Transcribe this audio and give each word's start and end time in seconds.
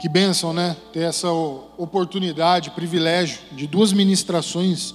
Que 0.00 0.08
bênção, 0.08 0.54
né? 0.54 0.74
Ter 0.94 1.00
essa 1.00 1.30
oportunidade, 1.30 2.70
privilégio 2.70 3.38
de 3.52 3.66
duas 3.66 3.92
ministrações 3.92 4.94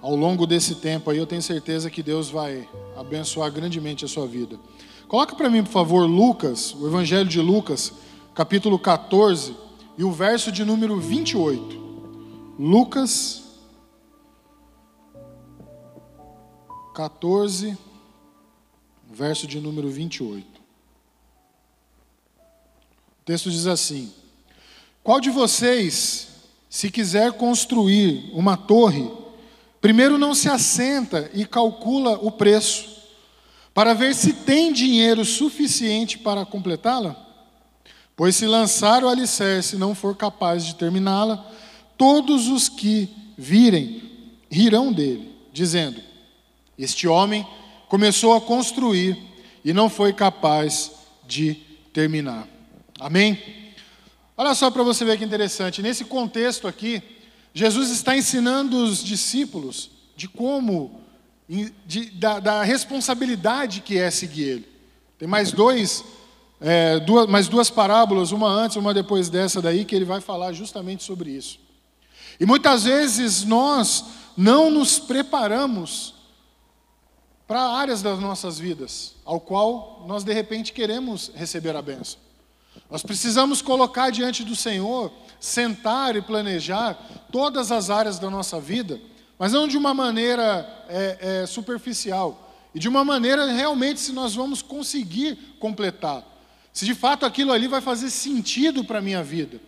ao 0.00 0.14
longo 0.14 0.46
desse 0.46 0.76
tempo 0.76 1.10
aí. 1.10 1.18
Eu 1.18 1.26
tenho 1.26 1.42
certeza 1.42 1.90
que 1.90 2.00
Deus 2.00 2.30
vai 2.30 2.68
abençoar 2.96 3.50
grandemente 3.50 4.04
a 4.04 4.08
sua 4.08 4.24
vida. 4.24 4.56
Coloca 5.08 5.34
para 5.34 5.50
mim, 5.50 5.64
por 5.64 5.72
favor, 5.72 6.06
Lucas, 6.06 6.72
o 6.74 6.86
Evangelho 6.86 7.28
de 7.28 7.40
Lucas, 7.40 7.92
capítulo 8.36 8.78
14 8.78 9.56
e 9.96 10.04
o 10.04 10.12
verso 10.12 10.52
de 10.52 10.64
número 10.64 11.00
28. 11.00 11.76
Lucas 12.56 13.42
14, 16.94 17.76
verso 19.10 19.44
de 19.44 19.60
número 19.60 19.90
28. 19.90 20.57
Texto 23.28 23.50
diz 23.50 23.66
assim: 23.66 24.10
Qual 25.04 25.20
de 25.20 25.28
vocês, 25.28 26.28
se 26.70 26.90
quiser 26.90 27.34
construir 27.34 28.30
uma 28.32 28.56
torre, 28.56 29.06
primeiro 29.82 30.16
não 30.16 30.34
se 30.34 30.48
assenta 30.48 31.30
e 31.34 31.44
calcula 31.44 32.18
o 32.22 32.32
preço, 32.32 32.88
para 33.74 33.92
ver 33.92 34.14
se 34.14 34.32
tem 34.32 34.72
dinheiro 34.72 35.26
suficiente 35.26 36.16
para 36.16 36.46
completá-la? 36.46 37.22
Pois 38.16 38.34
se 38.34 38.46
lançar 38.46 39.04
o 39.04 39.08
alicerce 39.10 39.76
e 39.76 39.78
não 39.78 39.94
for 39.94 40.16
capaz 40.16 40.64
de 40.64 40.76
terminá-la, 40.76 41.46
todos 41.98 42.48
os 42.48 42.66
que 42.66 43.10
virem 43.36 44.10
rirão 44.50 44.90
dele, 44.90 45.36
dizendo: 45.52 46.00
Este 46.78 47.06
homem 47.06 47.46
começou 47.90 48.32
a 48.32 48.40
construir 48.40 49.18
e 49.62 49.74
não 49.74 49.90
foi 49.90 50.14
capaz 50.14 50.92
de 51.26 51.56
terminar. 51.92 52.57
Amém? 53.00 53.74
Olha 54.36 54.54
só 54.54 54.70
para 54.70 54.82
você 54.82 55.04
ver 55.04 55.18
que 55.18 55.24
interessante. 55.24 55.80
Nesse 55.80 56.04
contexto 56.04 56.66
aqui, 56.66 57.02
Jesus 57.54 57.90
está 57.90 58.16
ensinando 58.16 58.82
os 58.82 59.02
discípulos 59.02 59.90
de 60.16 60.28
como, 60.28 61.00
de, 61.86 62.10
da, 62.10 62.40
da, 62.40 62.62
responsabilidade 62.62 63.80
que 63.80 63.98
é 63.98 64.10
seguir 64.10 64.42
Ele. 64.42 64.68
Tem 65.16 65.28
mais 65.28 65.52
dois, 65.52 66.04
é, 66.60 66.98
duas, 67.00 67.28
mais 67.28 67.48
duas 67.48 67.70
parábolas, 67.70 68.32
uma 68.32 68.48
antes, 68.48 68.76
uma 68.76 68.92
depois 68.92 69.28
dessa 69.28 69.62
daí, 69.62 69.84
que 69.84 69.94
ele 69.94 70.04
vai 70.04 70.20
falar 70.20 70.52
justamente 70.52 71.02
sobre 71.04 71.30
isso. 71.30 71.58
E 72.38 72.46
muitas 72.46 72.84
vezes 72.84 73.44
nós 73.44 74.04
não 74.36 74.70
nos 74.70 74.98
preparamos 74.98 76.14
para 77.46 77.60
áreas 77.60 78.02
das 78.02 78.18
nossas 78.20 78.58
vidas, 78.58 79.14
ao 79.24 79.40
qual 79.40 80.04
nós 80.06 80.22
de 80.22 80.32
repente 80.32 80.72
queremos 80.72 81.32
receber 81.34 81.74
a 81.74 81.82
benção. 81.82 82.27
Nós 82.90 83.02
precisamos 83.02 83.60
colocar 83.60 84.10
diante 84.10 84.42
do 84.44 84.56
Senhor, 84.56 85.12
sentar 85.38 86.16
e 86.16 86.22
planejar 86.22 86.98
todas 87.30 87.70
as 87.70 87.90
áreas 87.90 88.18
da 88.18 88.30
nossa 88.30 88.60
vida, 88.60 89.00
mas 89.38 89.52
não 89.52 89.68
de 89.68 89.76
uma 89.76 89.94
maneira 89.94 90.84
é, 90.88 91.42
é, 91.42 91.46
superficial, 91.46 92.54
e 92.74 92.78
de 92.78 92.88
uma 92.88 93.04
maneira 93.04 93.46
realmente 93.52 94.00
se 94.00 94.12
nós 94.12 94.34
vamos 94.34 94.62
conseguir 94.62 95.36
completar. 95.58 96.24
Se 96.72 96.84
de 96.84 96.94
fato 96.94 97.26
aquilo 97.26 97.52
ali 97.52 97.66
vai 97.66 97.80
fazer 97.80 98.10
sentido 98.10 98.84
para 98.84 98.98
a 98.98 99.02
minha 99.02 99.22
vida. 99.22 99.60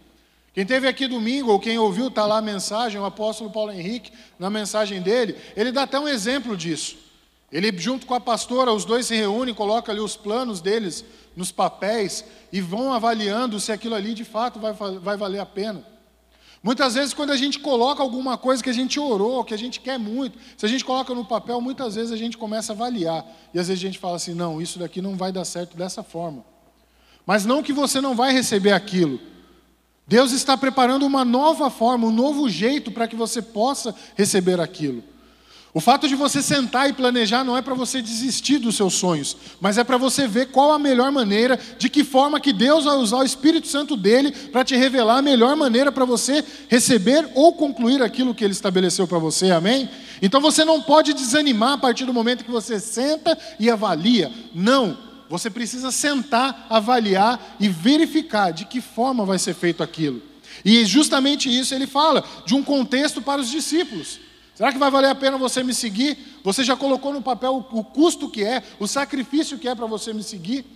Quem 0.53 0.67
teve 0.67 0.89
aqui 0.89 1.07
domingo, 1.07 1.53
ou 1.53 1.61
quem 1.61 1.79
ouviu, 1.79 2.09
está 2.09 2.27
lá 2.27 2.39
a 2.39 2.43
mensagem, 2.43 3.01
o 3.01 3.05
apóstolo 3.05 3.51
Paulo 3.51 3.73
Henrique, 3.73 4.13
na 4.39 4.51
mensagem 4.51 5.01
dele, 5.01 5.37
ele 5.57 5.71
dá 5.71 5.85
até 5.85 5.99
um 5.99 6.09
exemplo 6.09 6.57
disso. 6.57 6.97
Ele, 7.53 7.77
junto 7.77 8.07
com 8.07 8.15
a 8.15 8.21
pastora, 8.21 8.73
os 8.73 8.85
dois 8.85 9.07
se 9.07 9.17
reúnem, 9.17 9.55
colocam 9.55 9.93
ali 9.93 10.01
os 10.01 10.17
planos 10.17 10.61
deles 10.61 11.05
nos 11.35 11.51
papéis 11.51 12.25
e 12.53 12.61
vão 12.61 12.93
avaliando 12.93 13.59
se 13.59 13.73
aquilo 13.73 13.95
ali 13.95 14.15
de 14.15 14.25
fato 14.25 14.61
vai, 14.61 14.73
vai 14.73 15.17
valer 15.17 15.41
a 15.41 15.47
pena. 15.47 15.85
Muitas 16.63 16.95
vezes, 16.95 17.15
quando 17.15 17.31
a 17.31 17.37
gente 17.37 17.59
coloca 17.59 18.03
alguma 18.03 18.37
coisa 18.37 18.63
que 18.63 18.69
a 18.69 18.75
gente 18.75 19.01
orou, 19.01 19.43
que 19.43 19.55
a 19.55 19.59
gente 19.59 19.81
quer 19.81 19.99
muito, 19.99 20.39
se 20.57 20.67
a 20.67 20.69
gente 20.69 20.85
coloca 20.85 21.15
no 21.15 21.25
papel, 21.25 21.61
muitas 21.61 21.95
vezes 21.95 22.13
a 22.13 22.17
gente 22.17 22.37
começa 22.37 22.73
a 22.73 22.75
avaliar. 22.75 23.27
E 23.55 23.59
às 23.59 23.69
vezes 23.69 23.83
a 23.83 23.87
gente 23.87 23.99
fala 23.99 24.17
assim: 24.17 24.35
não, 24.35 24.61
isso 24.61 24.79
daqui 24.79 25.01
não 25.01 25.17
vai 25.17 25.33
dar 25.33 25.45
certo 25.47 25.77
dessa 25.77 26.03
forma. 26.03 26.45
Mas 27.25 27.47
não 27.47 27.63
que 27.63 27.73
você 27.73 28.01
não 28.01 28.15
vai 28.15 28.33
receber 28.33 28.73
aquilo. 28.73 29.19
Deus 30.07 30.33
está 30.33 30.57
preparando 30.57 31.07
uma 31.07 31.25
nova 31.25 31.71
forma, 31.71 32.07
um 32.07 32.13
novo 32.13 32.49
jeito 32.49 32.91
para 32.91 33.09
que 33.09 33.17
você 33.17 33.41
possa 33.41 33.95
receber 34.15 34.61
aquilo. 34.61 35.03
O 35.73 35.81
fato 35.81 36.09
de 36.09 36.17
você 36.17 36.43
sentar 36.43 36.89
e 36.91 36.93
planejar 36.93 37.45
não 37.45 37.57
é 37.57 37.63
para 37.63 37.75
você 37.75 38.03
desistir 38.03 38.59
dos 38.59 38.75
seus 38.77 38.95
sonhos, 38.95 39.37
mas 39.61 39.79
é 39.79 39.85
para 39.85 39.97
você 39.97 40.27
ver 40.27 40.47
qual 40.47 40.73
a 40.73 40.79
melhor 40.81 41.13
maneira, 41.13 41.59
de 41.79 41.89
que 41.89 42.03
forma 42.03 42.41
que 42.41 42.53
Deus 42.53 42.87
vai 42.87 42.97
usar 42.97 43.19
o 43.19 43.25
Espírito 43.25 43.69
Santo 43.69 43.97
dele 43.97 44.33
para 44.33 44.65
te 44.65 44.75
revelar 44.75 45.19
a 45.19 45.23
melhor 45.23 45.55
maneira 45.55 45.93
para 45.93 46.05
você 46.05 46.45
receber 46.69 47.29
ou 47.37 47.53
concluir 47.53 48.03
aquilo 48.03 48.35
que 48.35 48.43
ele 48.43 48.53
estabeleceu 48.53 49.07
para 49.07 49.19
você, 49.19 49.53
amém? 49.53 49.89
Então 50.21 50.41
você 50.41 50.65
não 50.65 50.83
pode 50.83 51.13
desanimar 51.13 51.75
a 51.75 51.79
partir 51.79 52.05
do 52.05 52.13
momento 52.13 52.45
que 52.45 52.51
você 52.51 52.81
senta 52.81 53.39
e 53.61 53.71
avalia. 53.71 54.33
Não, 54.53 54.99
você 55.29 55.49
precisa 55.49 55.93
sentar, 55.93 56.67
avaliar 56.69 57.57
e 57.61 57.69
verificar 57.69 58.51
de 58.51 58.65
que 58.65 58.81
forma 58.81 59.25
vai 59.25 59.39
ser 59.39 59.55
feito 59.55 59.85
aquilo. 59.85 60.21
E 60.65 60.85
justamente 60.85 61.49
isso 61.49 61.73
ele 61.73 61.87
fala, 61.87 62.25
de 62.45 62.57
um 62.57 62.63
contexto 62.63 63.23
para 63.23 63.41
os 63.41 63.49
discípulos. 63.49 64.19
Será 64.61 64.73
que 64.73 64.79
vai 64.79 64.91
valer 64.91 65.09
a 65.09 65.15
pena 65.15 65.39
você 65.39 65.63
me 65.63 65.73
seguir? 65.73 66.19
Você 66.45 66.63
já 66.63 66.77
colocou 66.77 67.15
no 67.15 67.23
papel 67.23 67.67
o 67.73 67.83
custo 67.83 68.29
que 68.29 68.45
é, 68.45 68.63
o 68.79 68.87
sacrifício 68.87 69.57
que 69.57 69.67
é 69.67 69.75
para 69.75 69.87
você 69.87 70.13
me 70.13 70.23
seguir? 70.23 70.67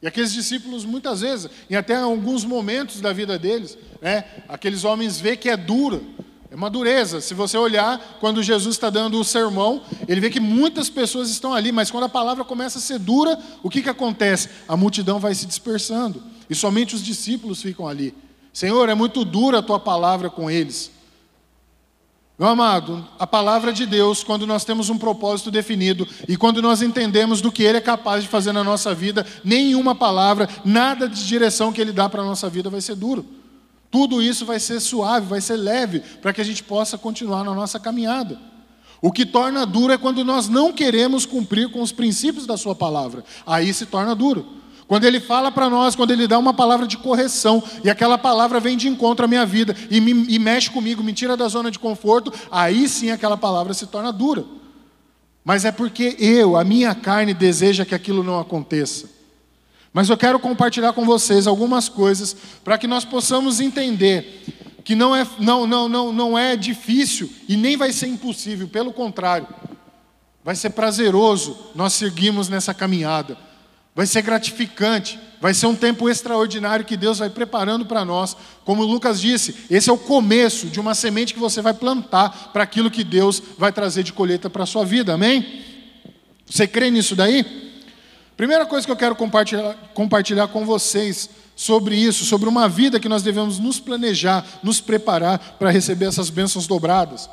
E 0.00 0.06
aqueles 0.06 0.32
discípulos, 0.32 0.86
muitas 0.86 1.20
vezes, 1.20 1.50
em 1.68 1.76
até 1.76 1.96
alguns 1.96 2.42
momentos 2.42 3.02
da 3.02 3.12
vida 3.12 3.38
deles, 3.38 3.76
né, 4.00 4.24
aqueles 4.48 4.82
homens 4.82 5.20
vê 5.20 5.36
que 5.36 5.50
é 5.50 5.58
duro, 5.58 6.06
é 6.50 6.54
uma 6.54 6.70
dureza. 6.70 7.20
Se 7.20 7.34
você 7.34 7.58
olhar, 7.58 8.16
quando 8.18 8.42
Jesus 8.42 8.76
está 8.76 8.88
dando 8.88 9.20
o 9.20 9.24
sermão, 9.24 9.82
ele 10.08 10.22
vê 10.22 10.30
que 10.30 10.40
muitas 10.40 10.88
pessoas 10.88 11.28
estão 11.28 11.52
ali, 11.52 11.70
mas 11.70 11.90
quando 11.90 12.04
a 12.04 12.08
palavra 12.08 12.46
começa 12.46 12.78
a 12.78 12.80
ser 12.80 12.98
dura, 12.98 13.38
o 13.62 13.68
que, 13.68 13.82
que 13.82 13.90
acontece? 13.90 14.48
A 14.66 14.74
multidão 14.74 15.18
vai 15.18 15.34
se 15.34 15.44
dispersando, 15.44 16.22
e 16.48 16.54
somente 16.54 16.94
os 16.94 17.04
discípulos 17.04 17.60
ficam 17.60 17.86
ali. 17.86 18.14
Senhor, 18.54 18.88
é 18.88 18.94
muito 18.94 19.22
dura 19.22 19.58
a 19.58 19.62
tua 19.62 19.78
palavra 19.78 20.30
com 20.30 20.50
eles. 20.50 20.96
Meu 22.38 22.46
amado, 22.46 23.04
a 23.18 23.26
palavra 23.26 23.72
de 23.72 23.84
Deus, 23.84 24.22
quando 24.22 24.46
nós 24.46 24.64
temos 24.64 24.88
um 24.88 24.96
propósito 24.96 25.50
definido 25.50 26.06
e 26.28 26.36
quando 26.36 26.62
nós 26.62 26.80
entendemos 26.80 27.40
do 27.40 27.50
que 27.50 27.64
Ele 27.64 27.78
é 27.78 27.80
capaz 27.80 28.22
de 28.22 28.28
fazer 28.28 28.52
na 28.52 28.62
nossa 28.62 28.94
vida, 28.94 29.26
nenhuma 29.42 29.92
palavra, 29.92 30.48
nada 30.64 31.08
de 31.08 31.26
direção 31.26 31.72
que 31.72 31.80
Ele 31.80 31.90
dá 31.92 32.08
para 32.08 32.22
a 32.22 32.24
nossa 32.24 32.48
vida 32.48 32.70
vai 32.70 32.80
ser 32.80 32.94
duro. 32.94 33.26
Tudo 33.90 34.22
isso 34.22 34.46
vai 34.46 34.60
ser 34.60 34.78
suave, 34.78 35.26
vai 35.26 35.40
ser 35.40 35.56
leve, 35.56 35.98
para 35.98 36.32
que 36.32 36.40
a 36.40 36.44
gente 36.44 36.62
possa 36.62 36.96
continuar 36.96 37.42
na 37.42 37.54
nossa 37.54 37.80
caminhada. 37.80 38.38
O 39.02 39.10
que 39.10 39.26
torna 39.26 39.66
duro 39.66 39.92
é 39.92 39.98
quando 39.98 40.24
nós 40.24 40.48
não 40.48 40.72
queremos 40.72 41.26
cumprir 41.26 41.68
com 41.72 41.82
os 41.82 41.90
princípios 41.90 42.46
da 42.46 42.56
Sua 42.56 42.74
palavra. 42.74 43.24
Aí 43.44 43.74
se 43.74 43.86
torna 43.86 44.14
duro. 44.14 44.57
Quando 44.88 45.04
ele 45.04 45.20
fala 45.20 45.52
para 45.52 45.68
nós, 45.68 45.94
quando 45.94 46.12
ele 46.12 46.26
dá 46.26 46.38
uma 46.38 46.54
palavra 46.54 46.86
de 46.86 46.96
correção, 46.96 47.62
e 47.84 47.90
aquela 47.90 48.16
palavra 48.16 48.58
vem 48.58 48.74
de 48.74 48.88
encontro 48.88 49.26
à 49.26 49.28
minha 49.28 49.44
vida 49.44 49.76
e, 49.90 50.00
me, 50.00 50.24
e 50.26 50.38
mexe 50.38 50.70
comigo, 50.70 51.04
me 51.04 51.12
tira 51.12 51.36
da 51.36 51.46
zona 51.46 51.70
de 51.70 51.78
conforto, 51.78 52.32
aí 52.50 52.88
sim 52.88 53.10
aquela 53.10 53.36
palavra 53.36 53.74
se 53.74 53.86
torna 53.86 54.10
dura. 54.10 54.46
Mas 55.44 55.66
é 55.66 55.70
porque 55.70 56.16
eu, 56.18 56.56
a 56.56 56.64
minha 56.64 56.94
carne, 56.94 57.34
deseja 57.34 57.84
que 57.84 57.94
aquilo 57.94 58.24
não 58.24 58.40
aconteça. 58.40 59.10
Mas 59.92 60.08
eu 60.08 60.16
quero 60.16 60.40
compartilhar 60.40 60.94
com 60.94 61.04
vocês 61.04 61.46
algumas 61.46 61.86
coisas 61.90 62.34
para 62.64 62.78
que 62.78 62.86
nós 62.86 63.04
possamos 63.04 63.60
entender 63.60 64.42
que 64.82 64.94
não 64.94 65.14
é, 65.14 65.26
não, 65.38 65.66
não, 65.66 65.86
não, 65.86 66.12
não 66.14 66.38
é 66.38 66.56
difícil 66.56 67.30
e 67.46 67.58
nem 67.58 67.76
vai 67.76 67.92
ser 67.92 68.06
impossível, 68.06 68.66
pelo 68.66 68.90
contrário, 68.90 69.48
vai 70.42 70.56
ser 70.56 70.70
prazeroso 70.70 71.58
nós 71.74 71.92
seguirmos 71.92 72.48
nessa 72.48 72.72
caminhada 72.72 73.47
vai 73.98 74.06
ser 74.06 74.22
gratificante, 74.22 75.18
vai 75.40 75.52
ser 75.52 75.66
um 75.66 75.74
tempo 75.74 76.08
extraordinário 76.08 76.84
que 76.84 76.96
Deus 76.96 77.18
vai 77.18 77.28
preparando 77.28 77.84
para 77.84 78.04
nós. 78.04 78.36
Como 78.64 78.84
Lucas 78.84 79.20
disse, 79.20 79.56
esse 79.68 79.90
é 79.90 79.92
o 79.92 79.98
começo 79.98 80.68
de 80.68 80.78
uma 80.78 80.94
semente 80.94 81.34
que 81.34 81.40
você 81.40 81.60
vai 81.60 81.74
plantar 81.74 82.52
para 82.52 82.62
aquilo 82.62 82.92
que 82.92 83.02
Deus 83.02 83.42
vai 83.58 83.72
trazer 83.72 84.04
de 84.04 84.12
colheita 84.12 84.48
para 84.48 84.62
a 84.62 84.66
sua 84.66 84.84
vida, 84.84 85.14
amém? 85.14 85.64
Você 86.46 86.64
crê 86.64 86.92
nisso 86.92 87.16
daí? 87.16 87.44
Primeira 88.36 88.64
coisa 88.64 88.86
que 88.86 88.92
eu 88.92 88.96
quero 88.96 89.16
compartilhar, 89.16 89.74
compartilhar 89.94 90.46
com 90.46 90.64
vocês 90.64 91.28
sobre 91.56 91.96
isso, 91.96 92.24
sobre 92.24 92.48
uma 92.48 92.68
vida 92.68 93.00
que 93.00 93.08
nós 93.08 93.24
devemos 93.24 93.58
nos 93.58 93.80
planejar, 93.80 94.46
nos 94.62 94.80
preparar 94.80 95.56
para 95.58 95.72
receber 95.72 96.04
essas 96.04 96.30
bênçãos 96.30 96.68
dobradas. 96.68 97.28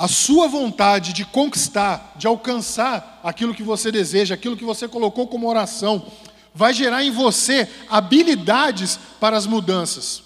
A 0.00 0.08
sua 0.08 0.48
vontade 0.48 1.12
de 1.12 1.26
conquistar, 1.26 2.14
de 2.16 2.26
alcançar 2.26 3.20
aquilo 3.22 3.54
que 3.54 3.62
você 3.62 3.92
deseja, 3.92 4.34
aquilo 4.34 4.56
que 4.56 4.64
você 4.64 4.88
colocou 4.88 5.28
como 5.28 5.46
oração, 5.46 6.10
vai 6.54 6.72
gerar 6.72 7.04
em 7.04 7.10
você 7.10 7.68
habilidades 7.86 8.98
para 9.20 9.36
as 9.36 9.44
mudanças. 9.44 10.22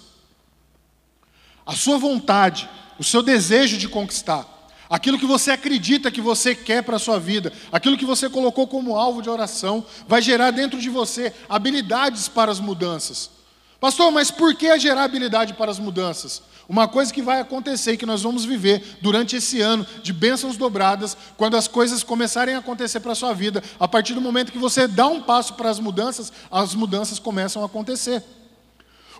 A 1.65 1.73
sua 1.73 1.97
vontade, 1.97 2.69
o 2.97 3.03
seu 3.03 3.21
desejo 3.21 3.77
de 3.77 3.89
conquistar, 3.89 4.47
Aquilo 4.87 5.17
que 5.17 5.25
você 5.25 5.49
acredita 5.49 6.11
que 6.11 6.21
você 6.21 6.53
quer 6.53 6.83
para 6.83 6.97
a 6.97 6.99
sua 6.99 7.19
vida, 7.19 7.51
aquilo 7.71 7.97
que 7.97 8.05
você 8.05 8.29
colocou 8.29 8.67
como 8.67 8.95
alvo 8.95 9.19
de 9.19 9.29
oração, 9.29 9.83
vai 10.07 10.21
gerar 10.21 10.51
dentro 10.51 10.79
de 10.79 10.91
você 10.91 11.33
habilidades 11.49 12.27
para 12.27 12.51
as 12.51 12.59
mudanças. 12.59 13.31
Pastor, 13.79 14.11
mas 14.11 14.29
por 14.29 14.55
que 14.55 14.77
gerar 14.79 15.03
habilidade 15.03 15.55
para 15.55 15.71
as 15.71 15.79
mudanças? 15.79 16.41
Uma 16.67 16.87
coisa 16.87 17.13
que 17.13 17.21
vai 17.21 17.39
acontecer 17.39 17.95
que 17.95 18.05
nós 18.05 18.23
vamos 18.23 18.43
viver 18.43 18.97
durante 19.01 19.35
esse 19.35 19.61
ano 19.61 19.85
de 20.01 20.11
bênçãos 20.11 20.57
dobradas, 20.57 21.15
quando 21.37 21.55
as 21.55 21.67
coisas 21.67 22.01
começarem 22.03 22.55
a 22.55 22.59
acontecer 22.59 22.99
para 22.99 23.11
a 23.11 23.15
sua 23.15 23.33
vida, 23.33 23.63
a 23.79 23.87
partir 23.87 24.13
do 24.13 24.21
momento 24.21 24.51
que 24.51 24.57
você 24.57 24.87
dá 24.87 25.07
um 25.07 25.21
passo 25.21 25.53
para 25.53 25.69
as 25.69 25.79
mudanças, 25.79 26.33
as 26.51 26.73
mudanças 26.73 27.19
começam 27.19 27.61
a 27.61 27.67
acontecer. 27.67 28.23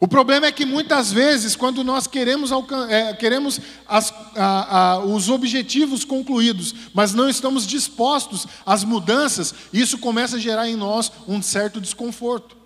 O 0.01 0.07
problema 0.07 0.47
é 0.47 0.51
que 0.51 0.65
muitas 0.65 1.11
vezes, 1.11 1.55
quando 1.55 1.83
nós 1.83 2.05
queremos, 2.05 2.51
é, 2.89 3.13
queremos 3.13 3.61
as, 3.87 4.13
a, 4.35 4.77
a, 4.77 4.99
os 4.99 5.29
objetivos 5.29 6.03
concluídos, 6.03 6.75
mas 6.93 7.13
não 7.13 7.29
estamos 7.29 7.65
dispostos 7.65 8.45
às 8.65 8.83
mudanças, 8.83 9.53
isso 9.71 9.97
começa 9.97 10.35
a 10.35 10.39
gerar 10.39 10.67
em 10.67 10.75
nós 10.75 11.11
um 11.27 11.41
certo 11.41 11.79
desconforto. 11.79 12.57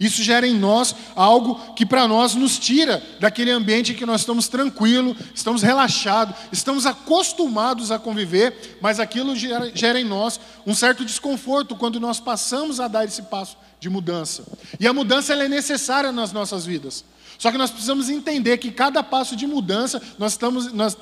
Isso 0.00 0.22
gera 0.22 0.46
em 0.46 0.56
nós 0.56 0.94
algo 1.16 1.74
que 1.74 1.84
para 1.84 2.06
nós 2.06 2.34
nos 2.36 2.56
tira 2.56 3.02
daquele 3.18 3.50
ambiente 3.50 3.92
em 3.92 3.94
que 3.96 4.06
nós 4.06 4.20
estamos 4.20 4.46
tranquilos, 4.46 5.16
estamos 5.34 5.60
relaxados, 5.60 6.36
estamos 6.52 6.86
acostumados 6.86 7.90
a 7.90 7.98
conviver, 7.98 8.78
mas 8.80 9.00
aquilo 9.00 9.34
gera, 9.34 9.72
gera 9.74 10.00
em 10.00 10.04
nós 10.04 10.38
um 10.64 10.74
certo 10.74 11.04
desconforto 11.04 11.74
quando 11.74 11.98
nós 11.98 12.20
passamos 12.20 12.78
a 12.78 12.86
dar 12.86 13.04
esse 13.04 13.22
passo 13.22 13.56
de 13.80 13.90
mudança. 13.90 14.44
E 14.78 14.86
a 14.86 14.92
mudança 14.92 15.34
é 15.34 15.48
necessária 15.48 16.12
nas 16.12 16.32
nossas 16.32 16.64
vidas. 16.64 17.04
Só 17.36 17.50
que 17.50 17.58
nós 17.58 17.70
precisamos 17.70 18.08
entender 18.08 18.58
que 18.58 18.70
cada 18.70 19.02
passo 19.02 19.34
de 19.34 19.46
mudança 19.46 20.00
nós, 20.18 20.32
estamos, 20.32 20.72
nós 20.72 20.96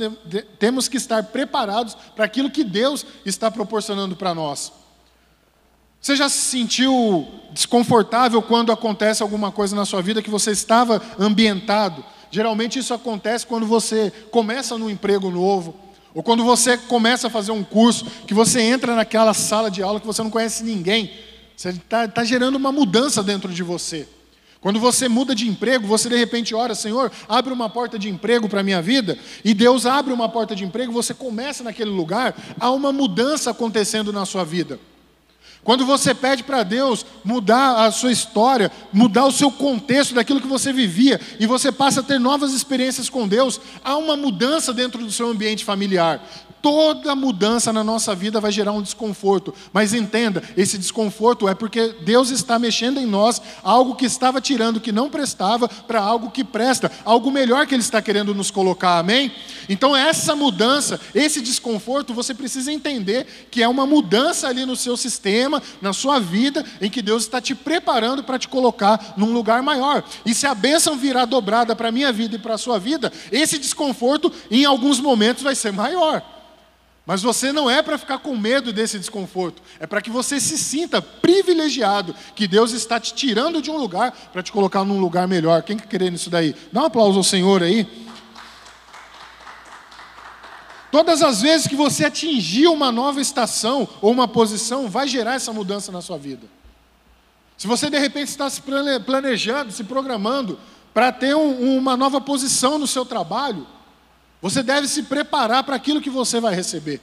temos 0.59 0.89
que 0.89 0.97
estar 0.97 1.23
preparados 1.25 1.95
para 2.15 2.25
aquilo 2.25 2.51
que 2.51 2.65
Deus 2.65 3.05
está 3.25 3.51
proporcionando 3.51 4.17
para 4.17 4.35
nós. 4.35 4.73
Você 6.07 6.15
já 6.15 6.29
se 6.29 6.39
sentiu 6.39 7.27
desconfortável 7.51 8.41
quando 8.41 8.71
acontece 8.71 9.25
alguma 9.25 9.51
coisa 9.51 9.75
na 9.75 9.85
sua 9.85 10.01
vida 10.01 10.23
que 10.23 10.31
você 10.31 10.53
estava 10.53 11.03
ambientado? 11.19 12.05
Geralmente 12.31 12.79
isso 12.79 12.95
acontece 12.95 13.45
quando 13.45 13.67
você 13.67 14.13
começa 14.31 14.79
num 14.79 14.89
emprego 14.89 15.33
novo, 15.33 15.75
ou 16.15 16.23
quando 16.23 16.45
você 16.45 16.77
começa 16.77 17.27
a 17.27 17.31
fazer 17.31 17.51
um 17.51 17.65
curso, 17.65 18.07
que 18.25 18.33
você 18.33 18.61
entra 18.61 18.95
naquela 18.95 19.35
sala 19.35 19.69
de 19.69 19.83
aula 19.83 19.99
que 19.99 20.07
você 20.07 20.23
não 20.23 20.31
conhece 20.31 20.63
ninguém. 20.63 21.11
Você 21.57 21.71
está 21.71 22.07
tá 22.07 22.23
gerando 22.23 22.55
uma 22.55 22.71
mudança 22.71 23.21
dentro 23.21 23.53
de 23.53 23.65
você. 23.65 24.07
Quando 24.61 24.79
você 24.79 25.09
muda 25.09 25.35
de 25.35 25.49
emprego, 25.49 25.89
você 25.89 26.09
de 26.09 26.17
repente 26.17 26.55
ora, 26.55 26.77
Senhor, 26.77 27.11
abre 27.29 27.53
uma 27.53 27.69
porta 27.69 27.99
de 27.99 28.09
emprego 28.09 28.49
para 28.49 28.61
a 28.61 28.63
minha 28.63 28.81
vida, 28.81 29.19
e 29.45 29.53
Deus 29.53 29.85
abre 29.85 30.13
uma 30.13 30.29
porta 30.29 30.55
de 30.55 30.63
emprego, 30.63 30.93
você 30.93 31.13
começa 31.13 31.65
naquele 31.65 31.91
lugar, 31.91 32.33
há 32.61 32.71
uma 32.71 32.93
mudança 32.93 33.51
acontecendo 33.51 34.13
na 34.13 34.25
sua 34.25 34.45
vida. 34.45 34.79
Quando 35.67 35.85
você 35.85 36.15
pede 36.15 36.45
para 36.45 36.63
Deus 36.63 37.05
mudar 37.25 37.85
a 37.85 37.91
sua 37.91 38.13
história, 38.13 38.71
mudar 38.93 39.25
o 39.25 39.33
seu 39.33 39.51
contexto 39.51 40.15
daquilo 40.15 40.41
que 40.41 40.47
você 40.47 40.73
vivia, 40.73 41.21
e 41.41 41.47
você 41.47 41.73
passa 41.73 41.99
a 41.99 42.03
ter 42.05 42.21
novas 42.21 42.53
experiências 42.53 43.09
com 43.09 43.27
Deus, 43.27 43.61
há 43.83 43.97
uma 43.97 44.17
mudança 44.17 44.73
dentro 44.73 45.05
do 45.05 45.11
seu 45.11 45.29
ambiente 45.29 45.65
familiar. 45.65 46.25
Toda 46.67 47.15
mudança 47.15 47.73
na 47.73 47.85
nossa 47.85 48.13
vida 48.13 48.41
vai 48.41 48.51
gerar 48.51 48.73
um 48.73 48.83
desconforto, 48.83 49.55
mas 49.73 49.95
entenda, 49.95 50.43
esse 50.57 50.77
desconforto 50.77 51.49
é 51.49 51.55
porque 51.55 51.95
Deus 52.03 52.31
está 52.31 52.59
mexendo 52.59 52.99
em 52.99 53.07
nós 53.07 53.41
algo 53.63 53.95
que 53.95 54.05
estava 54.05 54.41
tirando 54.41 54.81
que 54.81 54.91
não 54.91 55.09
prestava 55.09 55.69
para 55.69 56.01
algo 56.01 56.29
que 56.29 56.43
presta, 56.43 56.91
algo 57.05 57.31
melhor 57.31 57.69
que 57.69 57.75
Ele 57.77 57.83
está 57.83 58.03
querendo 58.03 58.35
nos 58.35 58.51
colocar, 58.51 58.99
amém? 58.99 59.31
Então, 59.69 59.95
essa 59.95 60.35
mudança, 60.35 60.99
esse 61.15 61.41
desconforto, 61.41 62.13
você 62.13 62.35
precisa 62.35 62.73
entender 62.73 63.47
que 63.49 63.63
é 63.63 63.69
uma 63.69 63.87
mudança 63.87 64.49
ali 64.49 64.67
no 64.67 64.75
seu 64.75 64.97
sistema, 64.97 65.63
na 65.81 65.93
sua 65.93 66.19
vida, 66.19 66.67
em 66.81 66.91
que 66.91 67.01
Deus 67.01 67.23
está 67.23 67.41
te 67.41 67.55
preparando 67.55 68.25
para 68.25 68.41
te 68.41 68.49
colocar 68.49 69.15
num 69.17 69.33
lugar 69.33 69.63
maior. 69.63 70.03
E 70.25 70.35
se 70.35 70.49
a 70.49 70.55
bênção 70.55 70.97
virar 70.97 71.27
dobrada 71.27 71.77
para 71.77 71.91
a 71.91 71.93
minha 71.93 72.13
vida 72.13 72.35
e 72.35 72.41
para 72.41 72.55
a 72.55 72.59
sua 72.59 72.77
vida, 72.77 73.13
esse 73.31 73.57
desconforto, 73.57 74.33
em 74.51 74.65
alguns 74.65 74.99
momentos, 74.99 75.45
vai 75.45 75.55
ser 75.55 75.73
maior. 75.73 76.35
Mas 77.07 77.23
você 77.23 77.53
não 77.53 77.71
é 77.71 77.81
para 77.83 77.97
ficar 77.97 78.19
com 78.19 78.37
medo 78.37 78.73
desse 78.73 78.99
desconforto, 78.99 79.63
é 79.79 79.87
para 79.87 80.03
que 80.03 80.11
você 80.11 80.41
se 80.41 80.59
sinta 80.59 81.01
privilegiado, 81.01 82.13
que 82.35 82.49
Deus 82.49 82.73
está 82.73 82.99
te 82.99 83.15
tirando 83.15 83.63
de 83.63 83.71
um 83.71 83.79
lugar 83.79 84.11
para 84.33 84.43
te 84.43 84.51
colocar 84.51 84.85
num 84.85 84.99
lugar 84.99 85.29
melhor. 85.29 85.63
Quem 85.63 85.77
quer 85.77 85.87
querer 85.87 86.11
nisso 86.11 86.29
daí? 86.29 86.57
Dá 86.73 86.83
um 86.83 86.87
aplauso 86.87 87.19
ao 87.19 87.25
Senhor 87.25 87.63
aí. 87.63 87.87
Todas 90.91 91.23
as 91.23 91.43
vezes 91.43 91.69
que 91.69 91.77
você 91.77 92.07
atingir 92.07 92.67
uma 92.67 92.91
nova 92.91 93.21
estação 93.21 93.89
ou 94.03 94.11
uma 94.11 94.27
posição, 94.27 94.89
vai 94.89 95.07
gerar 95.07 95.35
essa 95.35 95.53
mudança 95.53 95.93
na 95.93 96.01
sua 96.01 96.19
vida. 96.19 96.49
Se 97.57 97.69
você 97.69 97.89
de 97.89 97.99
repente 97.99 98.29
está 98.29 98.51
se 98.51 98.63
planejando, 99.05 99.71
se 99.71 99.85
programando 99.85 100.59
para 100.93 101.13
ter 101.13 101.37
um, 101.37 101.77
uma 101.79 101.97
nova 101.97 102.21
posição 102.21 102.79
no 102.79 102.87
seu 102.87 103.05
trabalho, 103.05 103.67
você 104.41 104.63
deve 104.63 104.87
se 104.89 105.03
preparar 105.05 105.65
para 105.65 105.77
aquilo 105.77 106.01
que 106.01 106.11
você 106.11 106.41
vai 106.41 106.55
receber. 106.55 107.01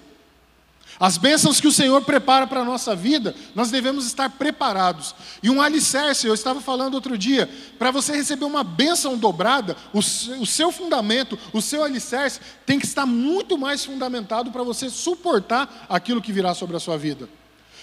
As 0.99 1.17
bênçãos 1.17 1.59
que 1.59 1.67
o 1.67 1.71
Senhor 1.71 2.01
prepara 2.03 2.45
para 2.45 2.61
a 2.61 2.65
nossa 2.65 2.95
vida, 2.95 3.35
nós 3.55 3.71
devemos 3.71 4.05
estar 4.05 4.29
preparados. 4.29 5.15
E 5.41 5.49
um 5.49 5.61
alicerce, 5.61 6.27
eu 6.27 6.33
estava 6.33 6.61
falando 6.61 6.93
outro 6.93 7.17
dia, 7.17 7.49
para 7.79 7.89
você 7.89 8.15
receber 8.15 8.45
uma 8.45 8.63
bênção 8.63 9.17
dobrada, 9.17 9.75
o, 9.91 9.99
o 9.99 10.45
seu 10.45 10.71
fundamento, 10.71 11.37
o 11.51 11.61
seu 11.61 11.83
alicerce, 11.83 12.39
tem 12.65 12.79
que 12.79 12.85
estar 12.85 13.05
muito 13.05 13.57
mais 13.57 13.83
fundamentado 13.83 14.51
para 14.51 14.63
você 14.63 14.89
suportar 14.89 15.87
aquilo 15.89 16.21
que 16.21 16.31
virá 16.31 16.53
sobre 16.53 16.77
a 16.77 16.79
sua 16.79 16.97
vida. 16.97 17.27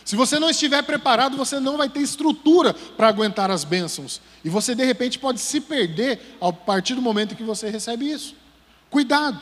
Se 0.05 0.17
você 0.17 0.39
não 0.39 0.49
estiver 0.49 0.83
preparado, 0.83 1.37
você 1.37 1.61
não 1.61 1.77
vai 1.77 1.89
ter 1.89 2.01
estrutura 2.01 2.73
para 2.73 3.09
aguentar 3.09 3.51
as 3.51 3.65
bênçãos. 3.65 4.21
E 4.45 4.49
você, 4.49 4.75
de 4.75 4.85
repente, 4.85 5.19
pode 5.19 5.41
se 5.41 5.61
perder 5.61 6.37
a 6.41 6.53
partir 6.53 6.95
do 6.95 7.03
momento 7.03 7.37
que 7.37 7.43
você 7.43 7.69
recebe 7.69 8.11
isso. 8.11 8.40
Cuidado. 8.91 9.41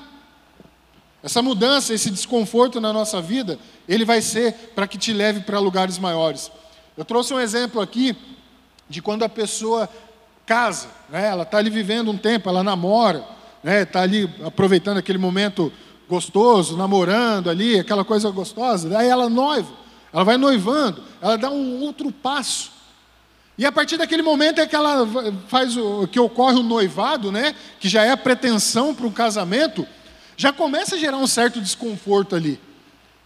Essa 1.22 1.42
mudança, 1.42 1.92
esse 1.92 2.10
desconforto 2.10 2.80
na 2.80 2.92
nossa 2.92 3.20
vida, 3.20 3.58
ele 3.88 4.04
vai 4.04 4.22
ser 4.22 4.52
para 4.74 4.86
que 4.86 4.96
te 4.96 5.12
leve 5.12 5.40
para 5.40 5.58
lugares 5.58 5.98
maiores. 5.98 6.50
Eu 6.96 7.04
trouxe 7.04 7.34
um 7.34 7.40
exemplo 7.40 7.80
aqui 7.80 8.16
de 8.88 9.02
quando 9.02 9.24
a 9.24 9.28
pessoa 9.28 9.88
casa, 10.46 10.88
né? 11.08 11.28
ela 11.28 11.42
está 11.42 11.58
ali 11.58 11.70
vivendo 11.70 12.10
um 12.10 12.16
tempo, 12.16 12.48
ela 12.48 12.62
namora, 12.62 13.18
está 13.18 13.34
né? 13.62 13.84
Tá 13.84 14.02
ali 14.02 14.32
aproveitando 14.44 14.98
aquele 14.98 15.18
momento 15.18 15.72
gostoso, 16.08 16.76
namorando 16.76 17.50
ali, 17.50 17.78
aquela 17.78 18.04
coisa 18.04 18.30
gostosa, 18.30 18.88
daí 18.88 19.08
ela 19.08 19.28
noiva, 19.28 19.70
ela 20.12 20.24
vai 20.24 20.38
noivando, 20.38 21.02
ela 21.20 21.36
dá 21.36 21.50
um 21.50 21.82
outro 21.82 22.10
passo. 22.10 22.77
E 23.58 23.66
a 23.66 23.72
partir 23.72 23.96
daquele 23.96 24.22
momento 24.22 24.60
é 24.60 24.66
que 24.68 24.76
ela 24.76 25.04
faz 25.48 25.76
o 25.76 26.06
que 26.06 26.20
ocorre 26.20 26.56
o 26.60 26.62
noivado, 26.62 27.32
né? 27.32 27.56
Que 27.80 27.88
já 27.88 28.04
é 28.04 28.12
a 28.12 28.16
pretensão 28.16 28.94
para 28.94 29.04
um 29.04 29.10
casamento, 29.10 29.84
já 30.36 30.52
começa 30.52 30.94
a 30.94 30.98
gerar 30.98 31.16
um 31.16 31.26
certo 31.26 31.60
desconforto 31.60 32.36
ali. 32.36 32.60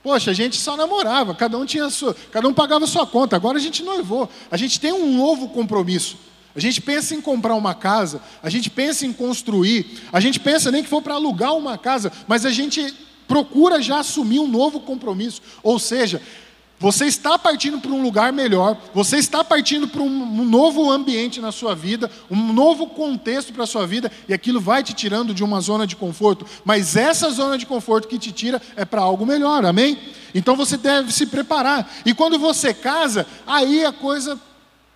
Poxa, 0.02 0.30
a 0.30 0.35
gente 0.35 0.56
só 0.56 0.75
namorava, 0.75 1.35
cada 1.35 1.59
um 1.59 1.66
tinha 1.66 1.90
sua, 1.90 2.16
cada 2.33 2.49
um 2.49 2.54
pagava 2.54 2.87
sua 2.87 3.06
conta. 3.06 3.37
Agora 3.37 3.59
a 3.59 3.61
gente 3.61 3.83
noivou. 3.83 4.28
A 4.50 4.56
gente 4.56 4.80
tem 4.80 4.90
um 4.90 5.16
novo 5.18 5.50
compromisso. 5.50 6.16
A 6.56 6.61
gente 6.61 6.80
pensa 6.80 7.14
em 7.14 7.21
comprar 7.21 7.54
uma 7.54 7.75
casa, 7.75 8.21
a 8.42 8.50
gente 8.50 8.68
pensa 8.68 9.06
em 9.06 9.12
construir, 9.12 10.02
a 10.12 10.21
gente 10.21 10.38
pensa 10.38 10.71
nem 10.71 10.83
que 10.83 10.88
for 10.88 11.00
para 11.00 11.14
alugar 11.14 11.54
uma 11.56 11.78
casa, 11.78 12.12
mas 12.26 12.45
a 12.45 12.50
gente 12.50 12.95
procura 13.26 13.80
já 13.80 14.00
assumir 14.00 14.38
um 14.38 14.47
novo 14.47 14.80
compromisso. 14.80 15.40
Ou 15.62 15.78
seja, 15.78 16.21
você 16.82 17.06
está 17.06 17.38
partindo 17.38 17.78
para 17.78 17.92
um 17.92 18.02
lugar 18.02 18.32
melhor, 18.32 18.76
você 18.92 19.16
está 19.16 19.44
partindo 19.44 19.86
para 19.86 20.02
um 20.02 20.44
novo 20.44 20.90
ambiente 20.90 21.40
na 21.40 21.52
sua 21.52 21.76
vida, 21.76 22.10
um 22.28 22.52
novo 22.52 22.88
contexto 22.88 23.52
para 23.52 23.62
a 23.62 23.68
sua 23.68 23.86
vida, 23.86 24.10
e 24.28 24.34
aquilo 24.34 24.60
vai 24.60 24.82
te 24.82 24.92
tirando 24.92 25.32
de 25.32 25.44
uma 25.44 25.60
zona 25.60 25.86
de 25.86 25.94
conforto, 25.94 26.44
mas 26.64 26.96
essa 26.96 27.30
zona 27.30 27.56
de 27.56 27.66
conforto 27.66 28.08
que 28.08 28.18
te 28.18 28.32
tira 28.32 28.60
é 28.74 28.84
para 28.84 29.00
algo 29.00 29.24
melhor, 29.24 29.64
amém? 29.64 29.96
Então 30.34 30.56
você 30.56 30.76
deve 30.76 31.12
se 31.12 31.26
preparar, 31.26 31.88
e 32.04 32.12
quando 32.12 32.36
você 32.36 32.74
casa, 32.74 33.28
aí 33.46 33.84
a 33.84 33.92
coisa 33.92 34.36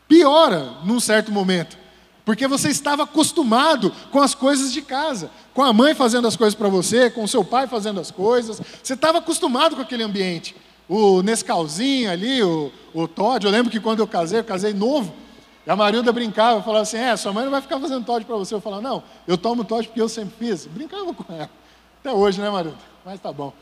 piora 0.09 0.79
num 0.85 0.99
certo 0.99 1.31
momento. 1.31 1.79
Porque 2.25 2.49
você 2.49 2.69
estava 2.69 3.05
acostumado 3.05 3.93
com 4.11 4.21
as 4.21 4.35
coisas 4.35 4.73
de 4.73 4.83
casa, 4.83 5.31
com 5.55 5.63
a 5.63 5.73
mãe 5.73 5.95
fazendo 5.95 6.27
as 6.27 6.35
coisas 6.35 6.57
para 6.57 6.69
você, 6.69 7.09
com 7.11 7.23
o 7.23 7.29
seu 7.29 7.45
pai 7.45 7.69
fazendo 7.69 8.01
as 8.01 8.11
coisas, 8.11 8.61
você 8.83 8.95
estava 8.95 9.19
acostumado 9.19 9.77
com 9.77 9.83
aquele 9.83 10.03
ambiente 10.03 10.66
o 10.89 11.23
Nescauzinho 11.23 12.11
ali, 12.11 12.43
o, 12.43 12.73
o 12.95 13.09
Todd. 13.09 13.45
Eu 13.45 13.51
lembro 13.51 13.71
que 13.71 13.81
quando 13.81 14.01
eu 14.01 14.07
casei, 14.07 14.41
eu 14.41 14.45
casei 14.45 14.73
novo, 14.73 15.13
e 15.67 15.71
a 15.71 15.75
Marilda 15.75 16.13
brincava, 16.13 16.63
falava 16.63 16.83
assim: 16.83 16.97
É, 16.97 17.17
sua 17.17 17.33
mãe 17.33 17.45
não 17.45 17.51
vai 17.51 17.61
ficar 17.61 17.81
fazendo 17.81 18.05
Todd 18.05 18.25
para 18.25 18.37
você. 18.37 18.55
Eu 18.55 18.61
falava: 18.61 18.83
Não, 18.83 19.03
eu 19.27 19.37
tomo 19.37 19.65
Todd 19.65 19.89
porque 19.89 20.01
eu 20.01 20.09
sempre 20.09 20.35
fiz. 20.39 20.67
Brincava 20.67 21.13
com 21.13 21.33
ela. 21.33 21.51
Até 22.01 22.13
hoje, 22.13 22.41
né, 22.41 22.49
Marilda? 22.49 22.79
Mas 23.05 23.21
tá 23.21 23.33
bom. 23.33 23.53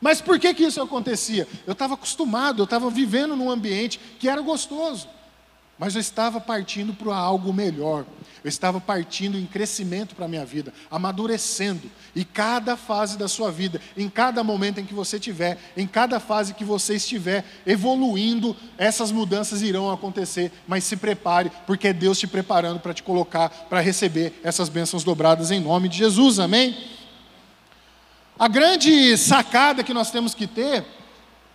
Mas 0.00 0.20
por 0.20 0.40
que, 0.40 0.52
que 0.52 0.64
isso 0.64 0.82
acontecia? 0.82 1.46
Eu 1.64 1.74
estava 1.74 1.94
acostumado, 1.94 2.60
eu 2.60 2.64
estava 2.64 2.90
vivendo 2.90 3.36
num 3.36 3.48
ambiente 3.48 4.00
que 4.18 4.28
era 4.28 4.40
gostoso, 4.40 5.08
mas 5.78 5.94
eu 5.94 6.00
estava 6.00 6.40
partindo 6.40 6.92
para 6.92 7.14
algo 7.14 7.52
melhor. 7.52 8.04
Eu 8.44 8.48
estava 8.48 8.80
partindo 8.80 9.38
em 9.38 9.46
crescimento 9.46 10.16
para 10.16 10.24
a 10.24 10.28
minha 10.28 10.44
vida, 10.44 10.72
amadurecendo. 10.90 11.90
E 12.14 12.24
cada 12.24 12.76
fase 12.76 13.16
da 13.16 13.28
sua 13.28 13.52
vida, 13.52 13.80
em 13.96 14.08
cada 14.08 14.42
momento 14.42 14.80
em 14.80 14.84
que 14.84 14.94
você 14.94 15.16
estiver, 15.16 15.58
em 15.76 15.86
cada 15.86 16.18
fase 16.18 16.54
que 16.54 16.64
você 16.64 16.96
estiver 16.96 17.44
evoluindo, 17.64 18.56
essas 18.76 19.12
mudanças 19.12 19.62
irão 19.62 19.90
acontecer. 19.90 20.50
Mas 20.66 20.82
se 20.82 20.96
prepare, 20.96 21.52
porque 21.66 21.88
é 21.88 21.92
Deus 21.92 22.18
te 22.18 22.26
preparando 22.26 22.80
para 22.80 22.92
te 22.92 23.02
colocar, 23.02 23.48
para 23.48 23.80
receber 23.80 24.40
essas 24.42 24.68
bênçãos 24.68 25.04
dobradas 25.04 25.50
em 25.52 25.60
nome 25.60 25.88
de 25.88 25.98
Jesus. 25.98 26.40
Amém? 26.40 26.76
A 28.36 28.48
grande 28.48 29.16
sacada 29.16 29.84
que 29.84 29.94
nós 29.94 30.10
temos 30.10 30.34
que 30.34 30.48
ter 30.48 30.84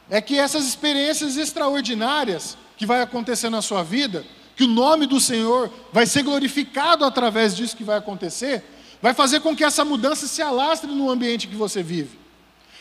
é 0.10 0.22
que 0.22 0.40
essas 0.40 0.66
experiências 0.66 1.36
extraordinárias 1.36 2.58
que 2.78 2.86
vai 2.86 3.02
acontecer 3.02 3.50
na 3.50 3.62
sua 3.62 3.84
vida, 3.84 4.24
que 4.58 4.64
o 4.64 4.68
nome 4.68 5.06
do 5.06 5.22
Senhor 5.22 5.72
vai 5.94 6.08
ser 6.08 6.24
glorificado 6.24 7.06
através 7.06 7.56
disso 7.56 7.78
que 7.78 7.84
vai 7.84 7.98
acontecer, 7.98 8.66
vai 9.00 9.14
fazer 9.14 9.40
com 9.40 9.56
que 9.56 9.64
essa 9.64 9.86
mudança 9.86 10.26
se 10.26 10.42
alastre 10.42 10.92
no 10.92 11.12
ambiente 11.12 11.48
que 11.48 11.56
você 11.56 11.84
vive. 11.84 12.18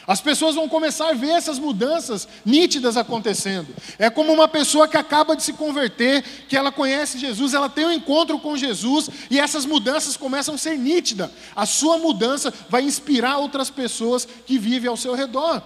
As 0.06 0.20
pessoas 0.20 0.54
vão 0.54 0.68
começar 0.68 1.10
a 1.10 1.14
ver 1.14 1.30
essas 1.30 1.58
mudanças 1.58 2.26
nítidas 2.46 2.96
acontecendo. 2.96 3.74
É 3.98 4.08
como 4.08 4.32
uma 4.32 4.48
pessoa 4.48 4.88
que 4.88 4.96
acaba 4.96 5.36
de 5.36 5.42
se 5.42 5.52
converter, 5.52 6.22
que 6.48 6.56
ela 6.56 6.72
conhece 6.72 7.18
Jesus, 7.18 7.52
ela 7.52 7.68
tem 7.68 7.84
um 7.84 7.92
encontro 7.92 8.38
com 8.38 8.56
Jesus 8.56 9.10
e 9.28 9.38
essas 9.38 9.66
mudanças 9.66 10.16
começam 10.16 10.54
a 10.54 10.58
ser 10.58 10.78
nítidas. 10.78 11.30
A 11.54 11.66
sua 11.66 11.98
mudança 11.98 12.54
vai 12.70 12.82
inspirar 12.82 13.38
outras 13.38 13.68
pessoas 13.68 14.26
que 14.46 14.58
vivem 14.58 14.88
ao 14.88 14.96
seu 14.96 15.14
redor. 15.14 15.60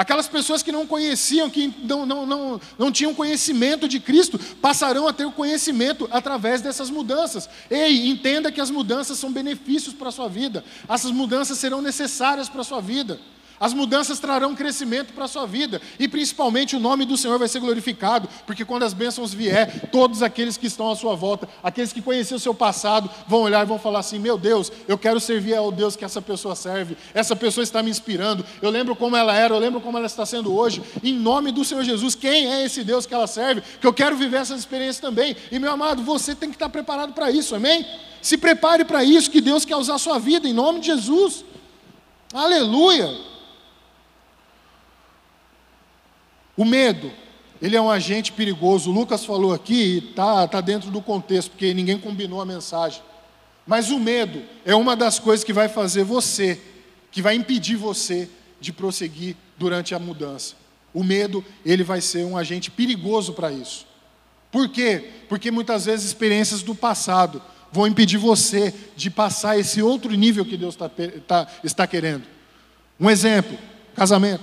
Aquelas 0.00 0.26
pessoas 0.26 0.62
que 0.62 0.72
não 0.72 0.86
conheciam, 0.86 1.50
que 1.50 1.74
não, 1.82 2.06
não, 2.06 2.24
não, 2.24 2.60
não 2.78 2.90
tinham 2.90 3.14
conhecimento 3.14 3.86
de 3.86 4.00
Cristo, 4.00 4.38
passarão 4.62 5.06
a 5.06 5.12
ter 5.12 5.26
o 5.26 5.30
conhecimento 5.30 6.08
através 6.10 6.62
dessas 6.62 6.88
mudanças. 6.88 7.46
Ei, 7.70 8.08
entenda 8.08 8.50
que 8.50 8.62
as 8.62 8.70
mudanças 8.70 9.18
são 9.18 9.30
benefícios 9.30 9.94
para 9.94 10.08
a 10.08 10.10
sua 10.10 10.26
vida, 10.26 10.64
essas 10.88 11.10
mudanças 11.10 11.58
serão 11.58 11.82
necessárias 11.82 12.48
para 12.48 12.62
a 12.62 12.64
sua 12.64 12.80
vida. 12.80 13.20
As 13.60 13.74
mudanças 13.74 14.18
trarão 14.18 14.54
crescimento 14.54 15.12
para 15.12 15.26
a 15.26 15.28
sua 15.28 15.46
vida 15.46 15.82
e 15.98 16.08
principalmente 16.08 16.74
o 16.74 16.80
nome 16.80 17.04
do 17.04 17.14
Senhor 17.14 17.38
vai 17.38 17.46
ser 17.46 17.60
glorificado, 17.60 18.26
porque 18.46 18.64
quando 18.64 18.84
as 18.84 18.94
bênçãos 18.94 19.34
vier, 19.34 19.90
todos 19.90 20.22
aqueles 20.22 20.56
que 20.56 20.66
estão 20.66 20.90
à 20.90 20.96
sua 20.96 21.14
volta, 21.14 21.46
aqueles 21.62 21.92
que 21.92 22.00
conheciam 22.00 22.38
o 22.38 22.40
seu 22.40 22.54
passado, 22.54 23.10
vão 23.28 23.42
olhar 23.42 23.62
e 23.62 23.68
vão 23.68 23.78
falar 23.78 23.98
assim: 23.98 24.18
"Meu 24.18 24.38
Deus, 24.38 24.72
eu 24.88 24.96
quero 24.96 25.20
servir 25.20 25.54
ao 25.54 25.70
Deus 25.70 25.94
que 25.94 26.06
essa 26.06 26.22
pessoa 26.22 26.56
serve. 26.56 26.96
Essa 27.12 27.36
pessoa 27.36 27.62
está 27.62 27.82
me 27.82 27.90
inspirando. 27.90 28.46
Eu 28.62 28.70
lembro 28.70 28.96
como 28.96 29.14
ela 29.14 29.36
era, 29.36 29.54
eu 29.54 29.58
lembro 29.58 29.82
como 29.82 29.98
ela 29.98 30.06
está 30.06 30.24
sendo 30.24 30.56
hoje. 30.56 30.82
Em 31.02 31.12
nome 31.12 31.52
do 31.52 31.62
Senhor 31.62 31.84
Jesus, 31.84 32.14
quem 32.14 32.50
é 32.50 32.64
esse 32.64 32.82
Deus 32.82 33.04
que 33.04 33.12
ela 33.12 33.26
serve? 33.26 33.62
Que 33.78 33.86
eu 33.86 33.92
quero 33.92 34.16
viver 34.16 34.38
essas 34.38 34.60
experiências 34.60 35.00
também. 35.00 35.36
E 35.52 35.58
meu 35.58 35.70
amado, 35.70 36.02
você 36.02 36.34
tem 36.34 36.48
que 36.48 36.56
estar 36.56 36.70
preparado 36.70 37.12
para 37.12 37.30
isso. 37.30 37.54
Amém? 37.54 37.86
Se 38.22 38.38
prepare 38.38 38.86
para 38.86 39.04
isso 39.04 39.30
que 39.30 39.42
Deus 39.42 39.66
quer 39.66 39.76
usar 39.76 39.96
a 39.96 39.98
sua 39.98 40.18
vida 40.18 40.48
em 40.48 40.54
nome 40.54 40.80
de 40.80 40.86
Jesus. 40.86 41.44
Aleluia! 42.32 43.29
O 46.56 46.64
medo, 46.64 47.10
ele 47.60 47.76
é 47.76 47.80
um 47.80 47.90
agente 47.90 48.32
perigoso. 48.32 48.90
O 48.90 48.94
Lucas 48.94 49.24
falou 49.24 49.52
aqui, 49.52 50.08
está 50.10 50.46
tá 50.48 50.60
dentro 50.60 50.90
do 50.90 51.00
contexto, 51.00 51.50
porque 51.50 51.72
ninguém 51.74 51.98
combinou 51.98 52.40
a 52.40 52.46
mensagem. 52.46 53.02
Mas 53.66 53.90
o 53.90 53.98
medo 53.98 54.42
é 54.64 54.74
uma 54.74 54.96
das 54.96 55.18
coisas 55.18 55.44
que 55.44 55.52
vai 55.52 55.68
fazer 55.68 56.04
você, 56.04 56.60
que 57.10 57.22
vai 57.22 57.34
impedir 57.34 57.76
você 57.76 58.28
de 58.60 58.72
prosseguir 58.72 59.36
durante 59.56 59.94
a 59.94 59.98
mudança. 59.98 60.54
O 60.92 61.04
medo, 61.04 61.44
ele 61.64 61.84
vai 61.84 62.00
ser 62.00 62.24
um 62.24 62.36
agente 62.36 62.70
perigoso 62.70 63.32
para 63.32 63.52
isso. 63.52 63.86
Por 64.50 64.68
quê? 64.68 65.10
Porque 65.28 65.50
muitas 65.50 65.84
vezes 65.84 66.06
experiências 66.06 66.62
do 66.62 66.74
passado 66.74 67.40
vão 67.70 67.86
impedir 67.86 68.18
você 68.18 68.74
de 68.96 69.08
passar 69.08 69.58
esse 69.58 69.80
outro 69.80 70.12
nível 70.12 70.44
que 70.44 70.56
Deus 70.56 70.74
tá, 70.74 70.90
tá, 71.26 71.46
está 71.62 71.86
querendo. 71.86 72.24
Um 72.98 73.08
exemplo: 73.08 73.56
casamento. 73.94 74.42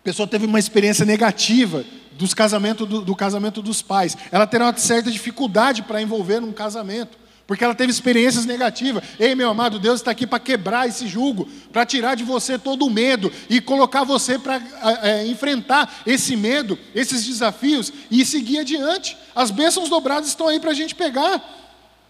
A 0.00 0.02
pessoa 0.02 0.26
teve 0.26 0.46
uma 0.46 0.58
experiência 0.58 1.04
negativa 1.04 1.84
dos 2.12 2.32
casamento 2.32 2.86
do, 2.86 3.02
do 3.02 3.14
casamento 3.14 3.60
dos 3.60 3.82
pais. 3.82 4.16
Ela 4.32 4.46
terá 4.46 4.66
uma 4.66 4.76
certa 4.76 5.10
dificuldade 5.10 5.82
para 5.82 6.00
envolver 6.00 6.40
num 6.40 6.52
casamento, 6.52 7.18
porque 7.46 7.62
ela 7.62 7.74
teve 7.74 7.92
experiências 7.92 8.46
negativas. 8.46 9.04
Ei, 9.18 9.34
meu 9.34 9.50
amado, 9.50 9.78
Deus 9.78 10.00
está 10.00 10.10
aqui 10.10 10.26
para 10.26 10.38
quebrar 10.38 10.88
esse 10.88 11.06
jugo, 11.06 11.46
para 11.70 11.84
tirar 11.84 12.14
de 12.14 12.24
você 12.24 12.58
todo 12.58 12.86
o 12.86 12.90
medo 12.90 13.30
e 13.50 13.60
colocar 13.60 14.02
você 14.02 14.38
para 14.38 14.62
é, 15.02 15.26
enfrentar 15.26 16.02
esse 16.06 16.34
medo, 16.34 16.78
esses 16.94 17.26
desafios 17.26 17.92
e 18.10 18.24
seguir 18.24 18.60
adiante. 18.60 19.18
As 19.34 19.50
bênçãos 19.50 19.90
dobradas 19.90 20.30
estão 20.30 20.48
aí 20.48 20.58
para 20.58 20.70
a 20.70 20.74
gente 20.74 20.94
pegar. 20.94 21.42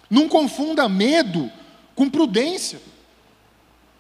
Não 0.09 0.29
confunda 0.29 0.89
medo 0.89 1.51
com 1.97 2.09
prudência. 2.09 2.81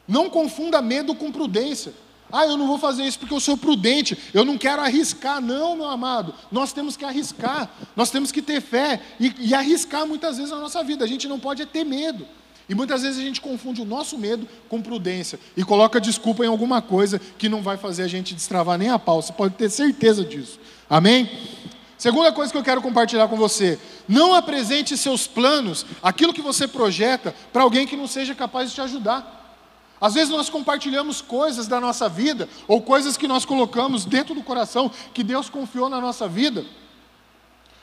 Não 0.06 0.30
confunda 0.30 0.80
medo 0.80 1.12
com 1.12 1.32
prudência. 1.32 1.92
Ah, 2.32 2.46
eu 2.46 2.56
não 2.56 2.66
vou 2.66 2.78
fazer 2.78 3.04
isso 3.04 3.18
porque 3.18 3.34
eu 3.34 3.40
sou 3.40 3.56
prudente, 3.56 4.16
eu 4.32 4.44
não 4.44 4.56
quero 4.56 4.82
arriscar. 4.82 5.40
Não, 5.40 5.76
meu 5.76 5.86
amado, 5.86 6.34
nós 6.50 6.72
temos 6.72 6.96
que 6.96 7.04
arriscar, 7.04 7.70
nós 7.96 8.10
temos 8.10 8.30
que 8.30 8.40
ter 8.40 8.60
fé 8.60 9.00
e, 9.18 9.34
e 9.38 9.54
arriscar 9.54 10.06
muitas 10.06 10.36
vezes 10.36 10.52
na 10.52 10.58
nossa 10.58 10.82
vida. 10.82 11.04
A 11.04 11.08
gente 11.08 11.26
não 11.28 11.38
pode 11.38 11.62
é 11.62 11.66
ter 11.66 11.84
medo. 11.84 12.26
E 12.68 12.74
muitas 12.74 13.02
vezes 13.02 13.18
a 13.18 13.22
gente 13.22 13.40
confunde 13.40 13.82
o 13.82 13.84
nosso 13.84 14.16
medo 14.16 14.46
com 14.68 14.80
prudência 14.80 15.40
e 15.56 15.64
coloca 15.64 16.00
desculpa 16.00 16.44
em 16.44 16.48
alguma 16.48 16.80
coisa 16.80 17.20
que 17.36 17.48
não 17.48 17.62
vai 17.62 17.76
fazer 17.76 18.04
a 18.04 18.06
gente 18.06 18.32
destravar 18.32 18.78
nem 18.78 18.88
a 18.88 18.98
pau. 18.98 19.20
Você 19.20 19.32
pode 19.32 19.54
ter 19.54 19.68
certeza 19.68 20.24
disso. 20.24 20.60
Amém? 20.88 21.28
Segunda 21.98 22.30
coisa 22.32 22.52
que 22.52 22.56
eu 22.56 22.62
quero 22.62 22.80
compartilhar 22.80 23.26
com 23.26 23.36
você: 23.36 23.76
não 24.08 24.32
apresente 24.32 24.96
seus 24.96 25.26
planos, 25.26 25.84
aquilo 26.00 26.32
que 26.32 26.40
você 26.40 26.68
projeta, 26.68 27.34
para 27.52 27.64
alguém 27.64 27.86
que 27.86 27.96
não 27.96 28.06
seja 28.06 28.36
capaz 28.36 28.68
de 28.68 28.76
te 28.76 28.80
ajudar. 28.80 29.39
Às 30.00 30.14
vezes 30.14 30.30
nós 30.30 30.48
compartilhamos 30.48 31.20
coisas 31.20 31.68
da 31.68 31.78
nossa 31.78 32.08
vida, 32.08 32.48
ou 32.66 32.80
coisas 32.80 33.16
que 33.16 33.28
nós 33.28 33.44
colocamos 33.44 34.04
dentro 34.04 34.34
do 34.34 34.42
coração, 34.42 34.90
que 35.12 35.22
Deus 35.22 35.50
confiou 35.50 35.90
na 35.90 36.00
nossa 36.00 36.26
vida, 36.26 36.64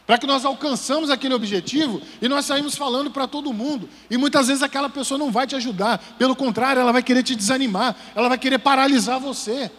para 0.07 0.17
que 0.17 0.25
nós 0.25 0.43
alcançamos 0.43 1.09
aquele 1.09 1.33
objetivo 1.33 2.01
e 2.21 2.27
nós 2.27 2.45
saímos 2.45 2.75
falando 2.75 3.11
para 3.11 3.27
todo 3.27 3.53
mundo. 3.53 3.87
E 4.09 4.17
muitas 4.17 4.47
vezes 4.47 4.63
aquela 4.63 4.89
pessoa 4.89 5.17
não 5.17 5.31
vai 5.31 5.45
te 5.45 5.55
ajudar, 5.55 5.99
pelo 6.17 6.35
contrário, 6.35 6.79
ela 6.79 6.91
vai 6.93 7.03
querer 7.03 7.21
te 7.21 7.35
desanimar, 7.35 7.95
ela 8.15 8.29
vai 8.29 8.37
querer 8.37 8.57
paralisar 8.57 9.19
você. 9.19 9.69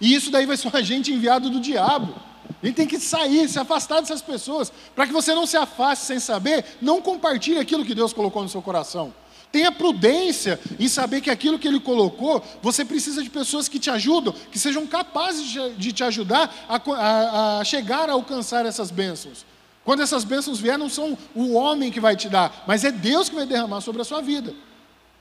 E 0.00 0.12
isso 0.12 0.30
daí 0.30 0.44
vai 0.44 0.56
ser 0.56 0.68
um 0.68 0.76
agente 0.76 1.12
enviado 1.12 1.48
do 1.50 1.60
diabo. 1.60 2.14
A 2.62 2.66
gente 2.66 2.76
tem 2.76 2.86
que 2.86 2.98
sair, 2.98 3.48
se 3.48 3.58
afastar 3.58 4.00
dessas 4.00 4.22
pessoas, 4.22 4.72
para 4.94 5.06
que 5.06 5.12
você 5.12 5.34
não 5.34 5.46
se 5.46 5.56
afaste 5.56 6.04
sem 6.04 6.18
saber, 6.18 6.64
não 6.80 7.00
compartilhe 7.00 7.58
aquilo 7.58 7.84
que 7.84 7.94
Deus 7.94 8.12
colocou 8.12 8.42
no 8.42 8.48
seu 8.48 8.62
coração. 8.62 9.14
Tenha 9.52 9.72
prudência 9.72 10.60
em 10.78 10.88
saber 10.88 11.20
que 11.20 11.30
aquilo 11.30 11.58
que 11.58 11.66
Ele 11.66 11.80
colocou, 11.80 12.42
você 12.62 12.84
precisa 12.84 13.22
de 13.22 13.30
pessoas 13.30 13.68
que 13.68 13.78
te 13.78 13.90
ajudam, 13.90 14.34
que 14.50 14.58
sejam 14.58 14.86
capazes 14.86 15.48
de 15.76 15.92
te 15.92 16.04
ajudar 16.04 16.54
a, 16.68 16.76
a, 16.76 17.60
a 17.60 17.64
chegar 17.64 18.10
a 18.10 18.12
alcançar 18.12 18.66
essas 18.66 18.90
bênçãos. 18.90 19.46
Quando 19.84 20.02
essas 20.02 20.24
bênçãos 20.24 20.58
vierem, 20.58 20.80
não 20.80 20.88
são 20.88 21.16
o 21.34 21.52
homem 21.52 21.92
que 21.92 22.00
vai 22.00 22.16
te 22.16 22.28
dar, 22.28 22.64
mas 22.66 22.84
é 22.84 22.90
Deus 22.90 23.28
que 23.28 23.36
vai 23.36 23.46
derramar 23.46 23.80
sobre 23.80 24.02
a 24.02 24.04
sua 24.04 24.20
vida. 24.20 24.52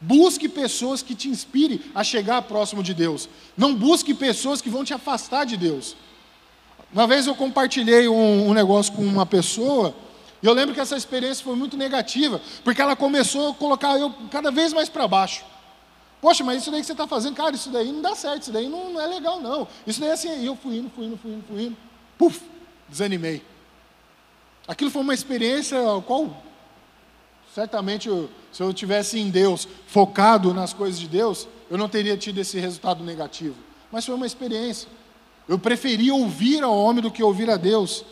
Busque 0.02 0.50
pessoas 0.50 1.02
que 1.02 1.16
te 1.16 1.30
inspirem 1.30 1.80
a 1.94 2.04
chegar 2.04 2.42
próximo 2.42 2.84
de 2.84 2.94
Deus. 2.94 3.30
Não 3.56 3.74
busque 3.74 4.14
pessoas 4.14 4.62
que 4.62 4.70
vão 4.70 4.84
te 4.84 4.94
afastar 4.94 5.46
de 5.46 5.56
Deus. 5.56 5.96
Uma 6.92 7.08
vez 7.08 7.28
eu 7.28 7.36
compartilhei 7.36 8.08
um, 8.08 8.50
um 8.50 8.54
negócio 8.54 8.92
com 8.94 9.04
uma 9.04 9.26
pessoa 9.26 9.96
eu 10.48 10.54
lembro 10.54 10.74
que 10.74 10.80
essa 10.80 10.96
experiência 10.96 11.44
foi 11.44 11.56
muito 11.56 11.78
negativa, 11.78 12.42
porque 12.64 12.82
ela 12.82 12.96
começou 12.96 13.52
a 13.52 13.54
colocar 13.54 13.98
eu 14.00 14.14
cada 14.32 14.52
vez 14.52 14.74
mais 14.74 14.90
para 14.90 15.08
baixo. 15.08 15.44
Poxa, 16.22 16.44
mas 16.44 16.62
isso 16.62 16.72
daí 16.72 16.80
que 16.82 16.88
você 16.88 16.94
está 16.94 17.08
fazendo, 17.08 17.36
cara, 17.36 17.56
isso 17.56 17.70
daí 17.70 17.92
não 17.92 18.02
dá 18.02 18.16
certo, 18.16 18.44
isso 18.44 18.52
daí 18.52 18.68
não, 18.68 18.94
não 18.94 19.02
é 19.02 19.08
legal, 19.08 19.40
não. 19.40 19.68
Isso 19.86 20.00
daí 20.00 20.10
é 20.10 20.14
assim, 20.14 20.46
eu 20.46 20.56
fui 20.56 20.78
indo, 20.78 20.90
fui 20.90 21.06
indo, 21.06 21.18
fui 21.18 21.32
indo, 21.32 21.44
fui 21.48 21.64
indo. 21.66 21.78
Puf, 22.18 22.42
desanimei. 22.90 23.44
Aquilo 24.68 24.90
foi 24.90 25.02
uma 25.02 25.14
experiência 25.14 25.78
qual 26.06 26.44
certamente 27.54 28.10
se 28.52 28.64
eu 28.64 28.74
tivesse 28.74 29.20
em 29.20 29.30
Deus, 29.30 29.68
focado 29.88 30.54
nas 30.54 30.74
coisas 30.74 31.00
de 31.00 31.08
Deus, 31.08 31.48
eu 31.70 31.78
não 31.78 31.88
teria 31.88 32.18
tido 32.18 32.40
esse 32.40 32.60
resultado 32.60 33.04
negativo. 33.04 33.56
Mas 33.92 34.06
foi 34.06 34.16
uma 34.16 34.26
experiência. 34.26 34.90
Eu 35.48 35.60
preferia 35.60 36.14
ouvir 36.14 36.64
ao 36.64 36.76
homem 36.76 37.02
do 37.02 37.12
que 37.12 37.24
ouvir 37.24 37.50
a 37.50 37.58
Deus. 37.58 38.04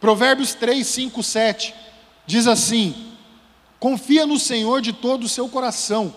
Provérbios 0.00 0.54
3, 0.54 0.86
5, 0.86 1.22
7 1.22 1.74
diz 2.26 2.46
assim: 2.46 2.94
Confia 3.78 4.26
no 4.26 4.38
Senhor 4.38 4.80
de 4.80 4.92
todo 4.92 5.24
o 5.24 5.28
seu 5.28 5.48
coração, 5.48 6.14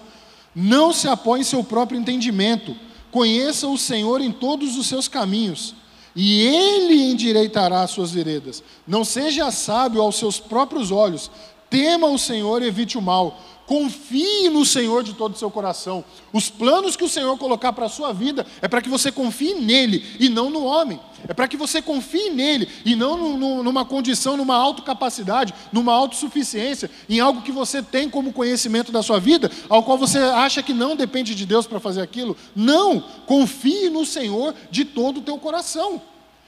não 0.56 0.94
se 0.94 1.08
apoie 1.08 1.42
em 1.42 1.44
seu 1.44 1.64
próprio 1.64 2.00
entendimento, 2.00 2.76
conheça 3.12 3.68
o 3.68 3.78
Senhor 3.78 4.22
em 4.22 4.32
todos 4.32 4.78
os 4.78 4.88
seus 4.88 5.08
caminhos, 5.08 5.76
e 6.16 6.42
Ele 6.42 7.12
endireitará 7.12 7.82
as 7.82 7.92
suas 7.92 8.12
veredas. 8.12 8.64
Não 8.88 9.04
seja 9.04 9.52
sábio 9.52 10.02
aos 10.02 10.16
seus 10.16 10.40
próprios 10.40 10.90
olhos, 10.90 11.30
tema 11.70 12.08
o 12.08 12.18
Senhor 12.20 12.62
e 12.62 12.68
evite 12.68 12.98
o 12.98 13.02
mal, 13.02 13.40
Confie 13.66 14.50
no 14.50 14.66
Senhor 14.66 15.04
de 15.04 15.14
todo 15.14 15.34
o 15.34 15.38
seu 15.38 15.50
coração. 15.50 16.04
Os 16.34 16.50
planos 16.50 16.98
que 16.98 17.04
o 17.04 17.10
Senhor 17.10 17.38
colocar 17.38 17.72
para 17.72 17.86
a 17.86 17.90
sua 17.90 18.12
vida 18.12 18.46
é 18.62 18.68
para 18.68 18.82
que 18.82 18.90
você 18.90 19.12
confie 19.12 19.54
nele 19.54 20.04
e 20.20 20.28
não 20.28 20.50
no 20.50 20.66
homem. 20.66 21.00
É 21.28 21.34
para 21.34 21.48
que 21.48 21.56
você 21.56 21.82
confie 21.82 22.30
nele 22.30 22.68
e 22.84 22.96
não 22.96 23.38
numa 23.64 23.86
condição, 23.86 24.36
numa 24.36 24.56
autocapacidade, 24.56 25.54
numa 25.72 25.94
autossuficiência, 25.94 26.92
em 27.08 27.22
algo 27.22 27.42
que 27.42 27.52
você 27.52 27.82
tem 27.82 28.10
como 28.10 28.34
conhecimento 28.34 28.92
da 28.92 29.02
sua 29.02 29.20
vida, 29.20 29.50
ao 29.70 29.84
qual 29.84 29.98
você 29.98 30.18
acha 30.18 30.62
que 30.62 30.74
não 30.74 30.96
depende 30.96 31.34
de 31.34 31.46
Deus 31.46 31.66
para 31.66 31.80
fazer 31.80 32.02
aquilo. 32.02 32.36
Não! 32.54 33.00
Confie 33.26 33.90
no 33.90 34.06
Senhor 34.06 34.54
de 34.70 34.84
todo 34.84 35.22
o 35.22 35.24
teu 35.24 35.38
coração. 35.38 36.02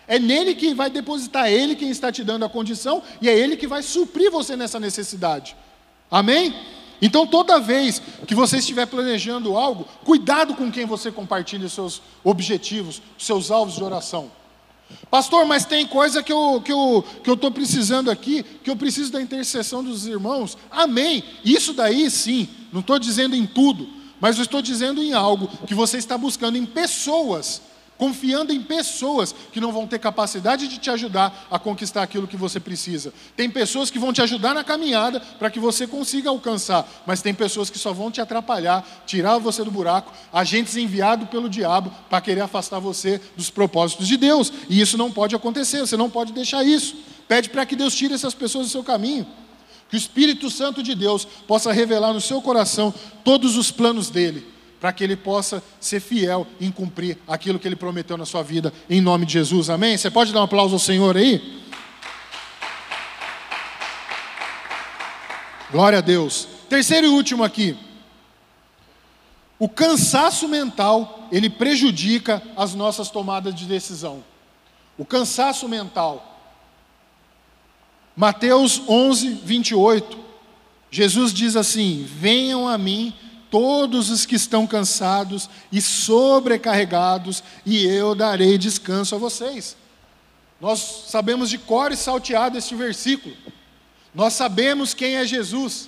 É 0.08 0.20
nele 0.20 0.54
que 0.54 0.74
vai 0.74 0.90
depositar, 0.90 1.48
é 1.48 1.54
ele 1.54 1.76
quem 1.76 1.90
está 1.90 2.12
te 2.12 2.24
dando 2.24 2.44
a 2.44 2.50
condição 2.50 3.02
e 3.22 3.30
é 3.30 3.38
ele 3.38 3.56
que 3.56 3.68
vai 3.68 3.82
suprir 3.82 4.30
você 4.30 4.56
nessa 4.56 4.80
necessidade. 4.80 5.56
Amém? 6.12 6.54
Então, 7.02 7.28
toda 7.28 7.60
vez 7.60 8.02
que 8.26 8.36
você 8.36 8.58
estiver 8.58 8.86
planejando 8.86 9.58
algo, 9.58 9.88
cuidado 10.04 10.56
com 10.56 10.72
quem 10.72 10.86
você 10.86 11.12
compartilha 11.12 11.66
os 11.66 11.74
seus 11.74 12.02
objetivos, 12.24 13.02
os 13.18 13.26
seus 13.26 13.52
alvos 13.52 13.76
de 13.76 13.84
oração. 13.84 14.32
Pastor, 15.10 15.46
mas 15.46 15.66
tem 15.66 15.86
coisa 15.86 16.22
que 16.22 16.32
eu 16.32 16.58
estou 16.58 16.62
que 17.24 17.30
eu, 17.30 17.38
que 17.38 17.46
eu 17.46 17.52
precisando 17.52 18.12
aqui, 18.12 18.44
que 18.44 18.70
eu 18.70 18.76
preciso 18.76 19.12
da 19.12 19.22
intercessão 19.22 19.84
dos 19.84 20.06
irmãos. 20.06 20.58
Amém. 20.70 21.24
Isso 21.44 21.74
daí 21.74 22.10
sim, 22.10 22.48
não 22.72 22.82
estou 22.82 23.00
dizendo 23.00 23.36
em 23.36 23.46
tudo, 23.46 23.88
mas 24.20 24.38
eu 24.38 24.44
estou 24.44 24.62
dizendo 24.62 25.02
em 25.02 25.14
algo 25.14 25.48
que 25.66 25.74
você 25.74 25.98
está 25.98 26.18
buscando 26.18 26.58
em 26.58 26.66
pessoas 26.66 27.62
confiando 27.98 28.52
em 28.52 28.62
pessoas 28.62 29.34
que 29.52 29.62
não 29.62 29.72
vão 29.72 29.88
ter 29.88 30.00
capacidade 30.00 30.68
de 30.68 30.78
te 30.78 30.90
ajudar 30.90 31.48
a 31.50 31.58
conquistar 31.58 32.04
aquilo 32.04 32.28
que 32.28 32.38
você 32.38 32.60
precisa. 32.60 33.14
Tem 33.36 33.50
pessoas 33.50 33.90
que 33.90 34.00
vão 34.00 34.12
te 34.12 34.22
ajudar 34.22 34.54
na 34.54 34.64
caminhada 34.64 35.20
para 35.20 35.50
que 35.50 35.60
você 35.60 35.88
consiga 35.88 36.30
alcançar, 36.30 36.88
mas 37.06 37.22
tem 37.22 37.34
pessoas 37.34 37.70
que 37.70 37.80
só 37.80 37.94
vão 37.94 38.12
te 38.12 38.20
atrapalhar, 38.20 38.86
tirar 39.06 39.38
você 39.38 39.64
do 39.64 39.72
buraco, 39.72 40.12
agentes 40.32 40.76
enviados 40.76 41.30
pelo 41.30 41.50
diabo 41.50 41.92
para 42.10 42.22
querer 42.22 42.42
afastar 42.42 42.80
você 42.80 43.22
dos 43.36 43.50
propósitos 43.50 44.08
de 44.08 44.18
Deus. 44.18 44.52
E 44.70 44.80
isso 44.80 44.98
não 44.98 45.12
pode 45.12 45.36
acontecer, 45.36 45.80
você 45.80 45.98
não 45.98 46.10
pode 46.10 46.34
deixar 46.34 46.64
isso. 46.64 46.96
Pede 47.28 47.50
para 47.50 47.66
que 47.66 47.76
Deus 47.76 47.96
tire 47.96 48.14
essas 48.14 48.34
pessoas 48.34 48.68
do 48.68 48.72
seu 48.72 48.84
caminho. 48.84 49.26
Que 49.90 49.96
o 49.96 49.98
Espírito 49.98 50.50
Santo 50.50 50.82
de 50.82 50.96
Deus 50.96 51.26
possa 51.48 51.72
revelar 51.72 52.12
no 52.12 52.20
seu 52.20 52.42
coração 52.42 52.94
todos 53.24 53.56
os 53.56 53.72
planos 53.72 54.10
dele 54.10 54.55
para 54.86 54.94
que 54.94 55.04
ele 55.04 55.16
possa 55.16 55.64
ser 55.80 56.00
fiel 56.00 56.46
em 56.62 56.70
cumprir 56.70 57.18
aquilo 57.28 57.58
que 57.58 57.68
ele 57.68 57.76
prometeu 57.76 58.16
na 58.18 58.24
sua 58.24 58.44
vida, 58.44 58.72
em 58.88 59.02
nome 59.02 59.26
de 59.26 59.34
Jesus, 59.34 59.68
amém? 59.68 59.98
Você 59.98 60.12
pode 60.12 60.32
dar 60.32 60.42
um 60.42 60.44
aplauso 60.44 60.76
ao 60.76 60.80
Senhor 60.80 61.18
aí? 61.18 61.60
Glória 65.72 65.98
a 65.98 66.02
Deus. 66.02 66.48
Terceiro 66.70 67.08
e 67.08 67.10
último 67.10 67.44
aqui. 67.44 67.76
O 69.58 69.68
cansaço 69.68 70.48
mental, 70.48 71.28
ele 71.32 71.50
prejudica 71.50 72.40
as 72.56 72.76
nossas 72.76 73.10
tomadas 73.10 73.56
de 73.56 73.66
decisão. 73.66 74.24
O 75.00 75.04
cansaço 75.04 75.68
mental. 75.68 76.40
Mateus 78.16 78.84
11, 78.88 79.34
28. 79.44 80.20
Jesus 80.92 81.34
diz 81.34 81.56
assim: 81.56 82.06
Venham 82.08 82.68
a 82.68 82.78
mim 82.78 83.12
todos 83.56 84.10
os 84.10 84.26
que 84.26 84.36
estão 84.36 84.68
cansados 84.68 85.50
e 85.72 85.82
sobrecarregados, 85.82 87.42
e 87.66 87.86
eu 87.86 88.14
darei 88.14 88.58
descanso 88.58 89.16
a 89.16 89.18
vocês. 89.18 89.78
Nós 90.60 91.06
sabemos 91.08 91.50
de 91.50 91.58
cor 91.58 91.90
e 91.90 91.96
salteado 91.96 92.58
este 92.58 92.76
versículo. 92.76 93.34
Nós 94.14 94.34
sabemos 94.34 94.94
quem 94.94 95.16
é 95.16 95.26
Jesus. 95.26 95.88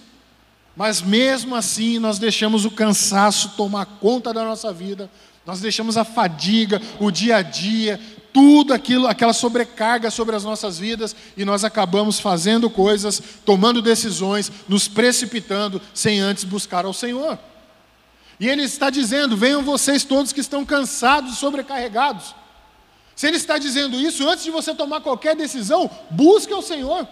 Mas 0.77 1.01
mesmo 1.01 1.55
assim, 1.55 1.99
nós 1.99 2.17
deixamos 2.17 2.63
o 2.63 2.71
cansaço 2.71 3.49
tomar 3.57 3.85
conta 3.99 4.33
da 4.33 4.45
nossa 4.45 4.71
vida, 4.71 5.11
nós 5.45 5.59
deixamos 5.59 5.97
a 5.97 6.05
fadiga, 6.05 6.81
o 7.01 7.11
dia 7.11 7.35
a 7.35 7.41
dia, 7.41 7.99
tudo 8.31 8.73
aquilo, 8.73 9.07
aquela 9.07 9.33
sobrecarga 9.33 10.09
sobre 10.09 10.37
as 10.37 10.45
nossas 10.45 10.79
vidas 10.79 11.13
e 11.35 11.43
nós 11.43 11.65
acabamos 11.65 12.17
fazendo 12.17 12.69
coisas, 12.69 13.21
tomando 13.43 13.81
decisões, 13.81 14.49
nos 14.69 14.87
precipitando 14.87 15.81
sem 15.93 16.21
antes 16.21 16.45
buscar 16.45 16.85
ao 16.85 16.93
Senhor. 16.93 17.37
E 18.39 18.47
ele 18.47 18.63
está 18.63 18.89
dizendo: 18.89 19.35
venham 19.35 19.63
vocês 19.63 20.03
todos 20.03 20.33
que 20.33 20.41
estão 20.41 20.65
cansados 20.65 21.33
e 21.33 21.35
sobrecarregados. 21.37 22.35
Se 23.15 23.27
ele 23.27 23.37
está 23.37 23.57
dizendo 23.57 23.99
isso, 23.99 24.27
antes 24.29 24.43
de 24.43 24.51
você 24.51 24.75
tomar 24.75 25.01
qualquer 25.01 25.35
decisão, 25.35 25.89
busque 26.11 26.53
ao 26.53 26.61
Senhor, 26.61 27.07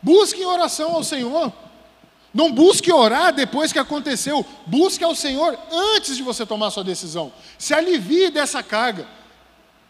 busque 0.00 0.40
em 0.40 0.46
oração 0.46 0.94
ao 0.94 1.02
Senhor. 1.02 1.52
Não 2.32 2.52
busque 2.52 2.92
orar 2.92 3.32
depois 3.32 3.72
que 3.72 3.78
aconteceu, 3.78 4.46
busque 4.66 5.02
ao 5.02 5.14
Senhor 5.14 5.58
antes 5.96 6.16
de 6.16 6.22
você 6.22 6.46
tomar 6.46 6.70
sua 6.70 6.84
decisão. 6.84 7.32
Se 7.58 7.74
alivie 7.74 8.30
dessa 8.30 8.62
carga, 8.62 9.06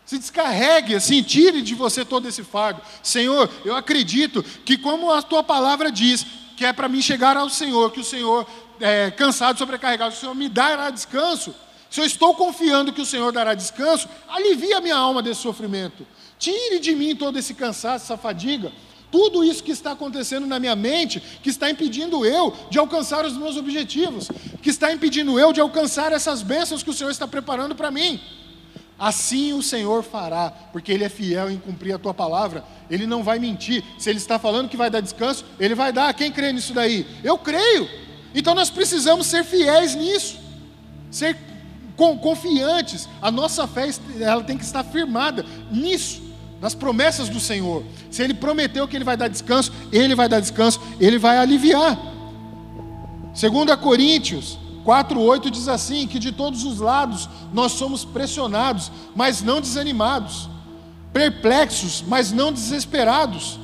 se 0.06 0.18
descarregue, 0.18 0.94
assim, 0.94 1.22
tire 1.22 1.60
de 1.60 1.74
você 1.74 2.02
todo 2.02 2.26
esse 2.26 2.42
fardo. 2.42 2.80
Senhor, 3.02 3.50
eu 3.62 3.76
acredito 3.76 4.42
que, 4.42 4.78
como 4.78 5.12
a 5.12 5.20
tua 5.20 5.42
palavra 5.42 5.92
diz, 5.92 6.24
que 6.58 6.64
é 6.64 6.72
para 6.72 6.88
mim 6.88 7.00
chegar 7.00 7.36
ao 7.36 7.48
Senhor, 7.48 7.92
que 7.92 8.00
o 8.00 8.04
Senhor 8.04 8.44
é, 8.80 9.12
cansado, 9.12 9.56
sobrecarregado, 9.56 10.12
o 10.12 10.18
Senhor 10.18 10.34
me 10.34 10.48
dará 10.48 10.90
descanso. 10.90 11.54
Se 11.88 12.00
eu 12.00 12.04
estou 12.04 12.34
confiando 12.34 12.92
que 12.92 13.00
o 13.00 13.06
Senhor 13.06 13.30
dará 13.30 13.54
descanso, 13.54 14.08
alivie 14.28 14.74
a 14.74 14.80
minha 14.80 14.96
alma 14.96 15.22
desse 15.22 15.40
sofrimento. 15.40 16.04
Tire 16.36 16.80
de 16.80 16.96
mim 16.96 17.14
todo 17.14 17.38
esse 17.38 17.54
cansaço, 17.54 18.06
essa 18.06 18.16
fadiga. 18.16 18.72
Tudo 19.08 19.44
isso 19.44 19.62
que 19.62 19.70
está 19.70 19.92
acontecendo 19.92 20.48
na 20.48 20.58
minha 20.58 20.74
mente, 20.74 21.22
que 21.42 21.48
está 21.48 21.70
impedindo 21.70 22.26
eu 22.26 22.52
de 22.68 22.78
alcançar 22.78 23.24
os 23.24 23.36
meus 23.36 23.56
objetivos, 23.56 24.28
que 24.60 24.68
está 24.68 24.92
impedindo 24.92 25.38
eu 25.38 25.52
de 25.52 25.60
alcançar 25.60 26.10
essas 26.10 26.42
bênçãos 26.42 26.82
que 26.82 26.90
o 26.90 26.92
Senhor 26.92 27.10
está 27.10 27.28
preparando 27.28 27.76
para 27.76 27.92
mim. 27.92 28.20
Assim 28.98 29.52
o 29.52 29.62
Senhor 29.62 30.02
fará, 30.02 30.50
porque 30.72 30.90
Ele 30.90 31.04
é 31.04 31.08
fiel 31.08 31.48
em 31.50 31.56
cumprir 31.56 31.94
a 31.94 31.98
tua 31.98 32.12
palavra, 32.12 32.64
Ele 32.90 33.06
não 33.06 33.22
vai 33.22 33.38
mentir. 33.38 33.84
Se 33.96 34.10
Ele 34.10 34.18
está 34.18 34.38
falando 34.38 34.68
que 34.68 34.76
vai 34.76 34.90
dar 34.90 35.00
descanso, 35.00 35.44
Ele 35.60 35.74
vai 35.74 35.92
dar. 35.92 36.12
Quem 36.14 36.32
crê 36.32 36.52
nisso 36.52 36.74
daí? 36.74 37.06
Eu 37.22 37.38
creio. 37.38 37.88
Então 38.34 38.54
nós 38.54 38.70
precisamos 38.70 39.26
ser 39.28 39.44
fiéis 39.44 39.94
nisso, 39.94 40.38
ser 41.10 41.36
confiantes. 41.96 43.08
A 43.22 43.30
nossa 43.30 43.68
fé 43.68 43.88
ela 44.20 44.42
tem 44.42 44.58
que 44.58 44.64
estar 44.64 44.82
firmada 44.82 45.46
nisso, 45.70 46.20
nas 46.60 46.74
promessas 46.74 47.28
do 47.28 47.38
Senhor. 47.38 47.84
Se 48.10 48.22
Ele 48.22 48.34
prometeu 48.34 48.88
que 48.88 48.96
Ele 48.96 49.04
vai 49.04 49.16
dar 49.16 49.28
descanso, 49.28 49.72
Ele 49.92 50.16
vai 50.16 50.28
dar 50.28 50.40
descanso, 50.40 50.80
Ele 50.98 51.18
vai 51.18 51.38
aliviar. 51.38 51.96
2 53.40 53.76
Coríntios 53.80 54.58
4,8 54.88 55.50
diz 55.50 55.68
assim: 55.68 56.06
que 56.06 56.18
de 56.18 56.32
todos 56.32 56.64
os 56.64 56.78
lados 56.80 57.28
nós 57.52 57.72
somos 57.72 58.06
pressionados, 58.06 58.90
mas 59.14 59.42
não 59.42 59.60
desanimados, 59.60 60.48
perplexos, 61.12 62.02
mas 62.08 62.32
não 62.32 62.50
desesperados, 62.50 63.60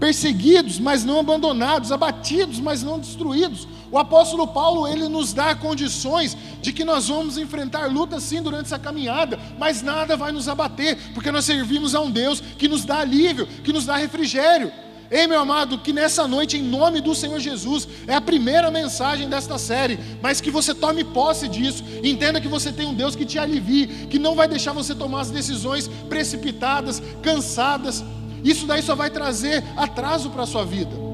perseguidos, 0.00 0.80
mas 0.80 1.04
não 1.04 1.20
abandonados, 1.20 1.92
abatidos, 1.92 2.58
mas 2.58 2.82
não 2.82 2.98
destruídos. 2.98 3.68
O 3.92 3.96
apóstolo 3.96 4.48
Paulo, 4.48 4.88
ele 4.88 5.08
nos 5.08 5.32
dá 5.32 5.54
condições 5.54 6.36
de 6.60 6.72
que 6.72 6.84
nós 6.84 7.06
vamos 7.06 7.38
enfrentar 7.38 7.86
lutas 7.86 8.24
sim 8.24 8.42
durante 8.42 8.66
essa 8.66 8.78
caminhada, 8.78 9.38
mas 9.56 9.82
nada 9.82 10.16
vai 10.16 10.32
nos 10.32 10.48
abater, 10.48 10.98
porque 11.14 11.30
nós 11.30 11.44
servimos 11.44 11.94
a 11.94 12.00
um 12.00 12.10
Deus 12.10 12.40
que 12.40 12.66
nos 12.66 12.84
dá 12.84 12.98
alívio, 12.98 13.46
que 13.46 13.72
nos 13.72 13.86
dá 13.86 13.94
refrigério. 13.94 14.72
Ei, 15.10 15.26
meu 15.26 15.40
amado, 15.40 15.78
que 15.78 15.92
nessa 15.92 16.26
noite, 16.26 16.56
em 16.56 16.62
nome 16.62 17.00
do 17.00 17.14
Senhor 17.14 17.38
Jesus, 17.38 17.86
é 18.06 18.14
a 18.14 18.20
primeira 18.20 18.70
mensagem 18.70 19.28
desta 19.28 19.56
série, 19.56 19.98
mas 20.20 20.40
que 20.40 20.50
você 20.50 20.74
tome 20.74 21.04
posse 21.04 21.46
disso, 21.48 21.84
entenda 22.02 22.40
que 22.40 22.48
você 22.48 22.72
tem 22.72 22.86
um 22.86 22.94
Deus 22.94 23.14
que 23.14 23.24
te 23.24 23.38
alivie, 23.38 23.86
que 24.08 24.18
não 24.18 24.34
vai 24.34 24.48
deixar 24.48 24.72
você 24.72 24.94
tomar 24.94 25.20
as 25.20 25.30
decisões 25.30 25.88
precipitadas, 26.08 27.00
cansadas. 27.22 28.04
Isso 28.42 28.66
daí 28.66 28.82
só 28.82 28.94
vai 28.94 29.10
trazer 29.10 29.62
atraso 29.76 30.30
para 30.30 30.42
a 30.42 30.46
sua 30.46 30.64
vida. 30.64 31.06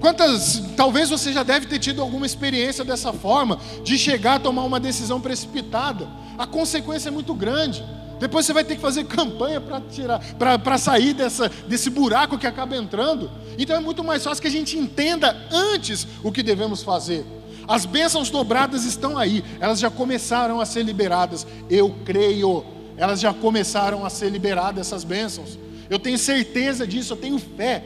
Quantas, 0.00 0.62
talvez 0.76 1.10
você 1.10 1.32
já 1.32 1.42
deve 1.42 1.66
ter 1.66 1.78
tido 1.78 2.00
alguma 2.00 2.26
experiência 2.26 2.84
dessa 2.84 3.12
forma, 3.12 3.58
de 3.82 3.98
chegar 3.98 4.34
a 4.34 4.40
tomar 4.40 4.64
uma 4.64 4.78
decisão 4.78 5.20
precipitada. 5.20 6.08
A 6.36 6.46
consequência 6.46 7.08
é 7.08 7.12
muito 7.12 7.34
grande. 7.34 7.84
Depois 8.18 8.44
você 8.44 8.52
vai 8.52 8.64
ter 8.64 8.76
que 8.76 8.82
fazer 8.82 9.04
campanha 9.04 9.60
para 9.60 9.80
tirar, 9.80 10.20
para 10.36 10.78
sair 10.78 11.14
dessa, 11.14 11.48
desse 11.66 11.88
buraco 11.90 12.38
que 12.38 12.46
acaba 12.46 12.76
entrando. 12.76 13.30
Então 13.56 13.76
é 13.76 13.80
muito 13.80 14.02
mais 14.02 14.24
fácil 14.24 14.42
que 14.42 14.48
a 14.48 14.50
gente 14.50 14.76
entenda 14.76 15.36
antes 15.50 16.06
o 16.22 16.32
que 16.32 16.42
devemos 16.42 16.82
fazer. 16.82 17.24
As 17.66 17.84
bênçãos 17.84 18.30
dobradas 18.30 18.84
estão 18.84 19.18
aí, 19.18 19.44
elas 19.60 19.78
já 19.78 19.90
começaram 19.90 20.60
a 20.60 20.66
ser 20.66 20.82
liberadas. 20.82 21.46
Eu 21.68 21.94
creio, 22.04 22.64
elas 22.96 23.20
já 23.20 23.32
começaram 23.34 24.04
a 24.04 24.10
ser 24.10 24.30
liberadas 24.30 24.86
essas 24.86 25.04
bênçãos. 25.04 25.58
Eu 25.90 25.98
tenho 25.98 26.18
certeza 26.18 26.86
disso, 26.86 27.12
eu 27.12 27.16
tenho 27.16 27.38
fé. 27.38 27.84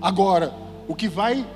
Agora, 0.00 0.52
o 0.88 0.94
que 0.94 1.08
vai 1.08 1.46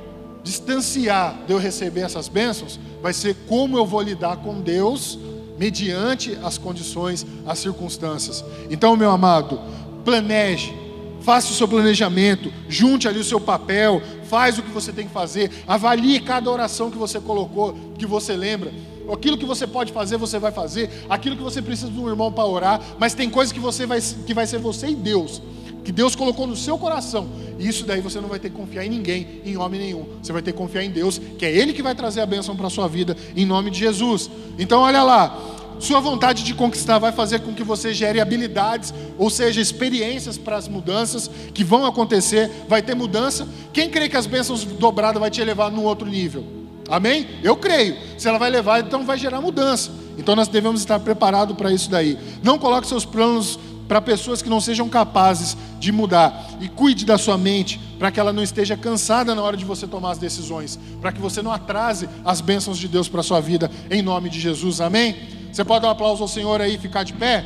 distanciar 0.42 1.38
de 1.46 1.52
eu 1.52 1.58
receber 1.58 2.02
essas 2.02 2.28
bênçãos 2.28 2.78
vai 3.02 3.12
ser 3.12 3.34
como 3.48 3.76
eu 3.76 3.84
vou 3.84 4.00
lidar 4.00 4.36
com 4.38 4.60
Deus 4.60 5.18
mediante 5.60 6.38
as 6.42 6.56
condições, 6.56 7.26
as 7.46 7.58
circunstâncias. 7.58 8.42
Então, 8.70 8.96
meu 8.96 9.10
amado, 9.10 9.60
planeje, 10.06 10.74
faça 11.20 11.52
o 11.52 11.54
seu 11.54 11.68
planejamento, 11.68 12.50
junte 12.66 13.06
ali 13.06 13.18
o 13.18 13.24
seu 13.24 13.38
papel, 13.38 14.00
faz 14.24 14.58
o 14.58 14.62
que 14.62 14.70
você 14.70 14.90
tem 14.90 15.06
que 15.06 15.12
fazer, 15.12 15.50
avalie 15.68 16.18
cada 16.20 16.50
oração 16.50 16.90
que 16.90 16.96
você 16.96 17.20
colocou, 17.20 17.76
que 17.98 18.06
você 18.06 18.34
lembra. 18.34 18.72
Aquilo 19.12 19.36
que 19.36 19.44
você 19.44 19.66
pode 19.66 19.92
fazer, 19.92 20.16
você 20.16 20.38
vai 20.38 20.50
fazer. 20.50 20.88
Aquilo 21.10 21.36
que 21.36 21.42
você 21.42 21.60
precisa 21.60 21.90
de 21.90 21.98
um 21.98 22.08
irmão 22.08 22.32
para 22.32 22.46
orar, 22.46 22.80
mas 22.98 23.12
tem 23.12 23.28
coisas 23.28 23.52
que 23.52 23.60
você 23.60 23.84
vai 23.84 24.00
que 24.00 24.32
vai 24.32 24.46
ser 24.46 24.58
você 24.58 24.88
e 24.88 24.94
Deus 24.94 25.42
que 25.84 25.92
Deus 25.92 26.14
colocou 26.14 26.46
no 26.46 26.56
seu 26.56 26.78
coração. 26.78 27.28
E 27.58 27.68
isso 27.68 27.84
daí 27.84 28.00
você 28.00 28.20
não 28.20 28.28
vai 28.28 28.38
ter 28.38 28.50
que 28.50 28.56
confiar 28.56 28.84
em 28.84 28.88
ninguém, 28.88 29.42
em 29.44 29.56
homem 29.56 29.80
nenhum. 29.80 30.06
Você 30.22 30.32
vai 30.32 30.42
ter 30.42 30.52
que 30.52 30.58
confiar 30.58 30.84
em 30.84 30.90
Deus, 30.90 31.20
que 31.38 31.44
é 31.44 31.52
Ele 31.52 31.72
que 31.72 31.82
vai 31.82 31.94
trazer 31.94 32.20
a 32.20 32.26
bênção 32.26 32.56
para 32.56 32.66
a 32.66 32.70
sua 32.70 32.88
vida, 32.88 33.16
em 33.36 33.44
nome 33.44 33.70
de 33.70 33.78
Jesus. 33.78 34.30
Então, 34.58 34.80
olha 34.80 35.02
lá. 35.02 35.56
Sua 35.80 35.98
vontade 35.98 36.44
de 36.44 36.52
conquistar 36.52 36.98
vai 36.98 37.10
fazer 37.10 37.40
com 37.40 37.54
que 37.54 37.64
você 37.64 37.94
gere 37.94 38.20
habilidades, 38.20 38.92
ou 39.16 39.30
seja, 39.30 39.62
experiências 39.62 40.36
para 40.36 40.56
as 40.56 40.68
mudanças 40.68 41.30
que 41.54 41.64
vão 41.64 41.86
acontecer. 41.86 42.50
Vai 42.68 42.82
ter 42.82 42.94
mudança. 42.94 43.48
Quem 43.72 43.88
crê 43.88 44.06
que 44.06 44.16
as 44.16 44.26
bênçãos 44.26 44.62
dobradas 44.62 45.18
vai 45.18 45.30
te 45.30 45.42
levar 45.42 45.70
num 45.70 45.84
outro 45.84 46.06
nível? 46.06 46.44
Amém? 46.90 47.26
Eu 47.42 47.56
creio. 47.56 47.96
Se 48.18 48.28
ela 48.28 48.36
vai 48.36 48.50
levar, 48.50 48.80
então 48.80 49.06
vai 49.06 49.16
gerar 49.16 49.40
mudança. 49.40 49.90
Então 50.18 50.36
nós 50.36 50.48
devemos 50.48 50.80
estar 50.80 51.00
preparados 51.00 51.56
para 51.56 51.72
isso 51.72 51.88
daí. 51.88 52.18
Não 52.42 52.58
coloque 52.58 52.86
seus 52.86 53.06
planos 53.06 53.58
para 53.90 54.00
pessoas 54.00 54.40
que 54.40 54.48
não 54.48 54.60
sejam 54.60 54.88
capazes 54.88 55.56
de 55.80 55.90
mudar. 55.90 56.48
E 56.60 56.68
cuide 56.68 57.04
da 57.04 57.18
sua 57.18 57.36
mente 57.36 57.80
para 57.98 58.12
que 58.12 58.20
ela 58.20 58.32
não 58.32 58.40
esteja 58.40 58.76
cansada 58.76 59.34
na 59.34 59.42
hora 59.42 59.56
de 59.56 59.64
você 59.64 59.84
tomar 59.84 60.12
as 60.12 60.18
decisões, 60.18 60.78
para 61.00 61.10
que 61.10 61.20
você 61.20 61.42
não 61.42 61.50
atrase 61.50 62.08
as 62.24 62.40
bênçãos 62.40 62.78
de 62.78 62.86
Deus 62.86 63.08
para 63.08 63.18
a 63.18 63.24
sua 63.24 63.40
vida, 63.40 63.68
em 63.90 64.00
nome 64.00 64.30
de 64.30 64.38
Jesus. 64.38 64.80
Amém? 64.80 65.16
Você 65.50 65.64
pode 65.64 65.82
dar 65.82 65.88
um 65.88 65.90
aplauso 65.90 66.22
ao 66.22 66.28
Senhor 66.28 66.60
aí 66.60 66.76
e 66.76 66.78
ficar 66.78 67.02
de 67.02 67.14
pé? 67.14 67.44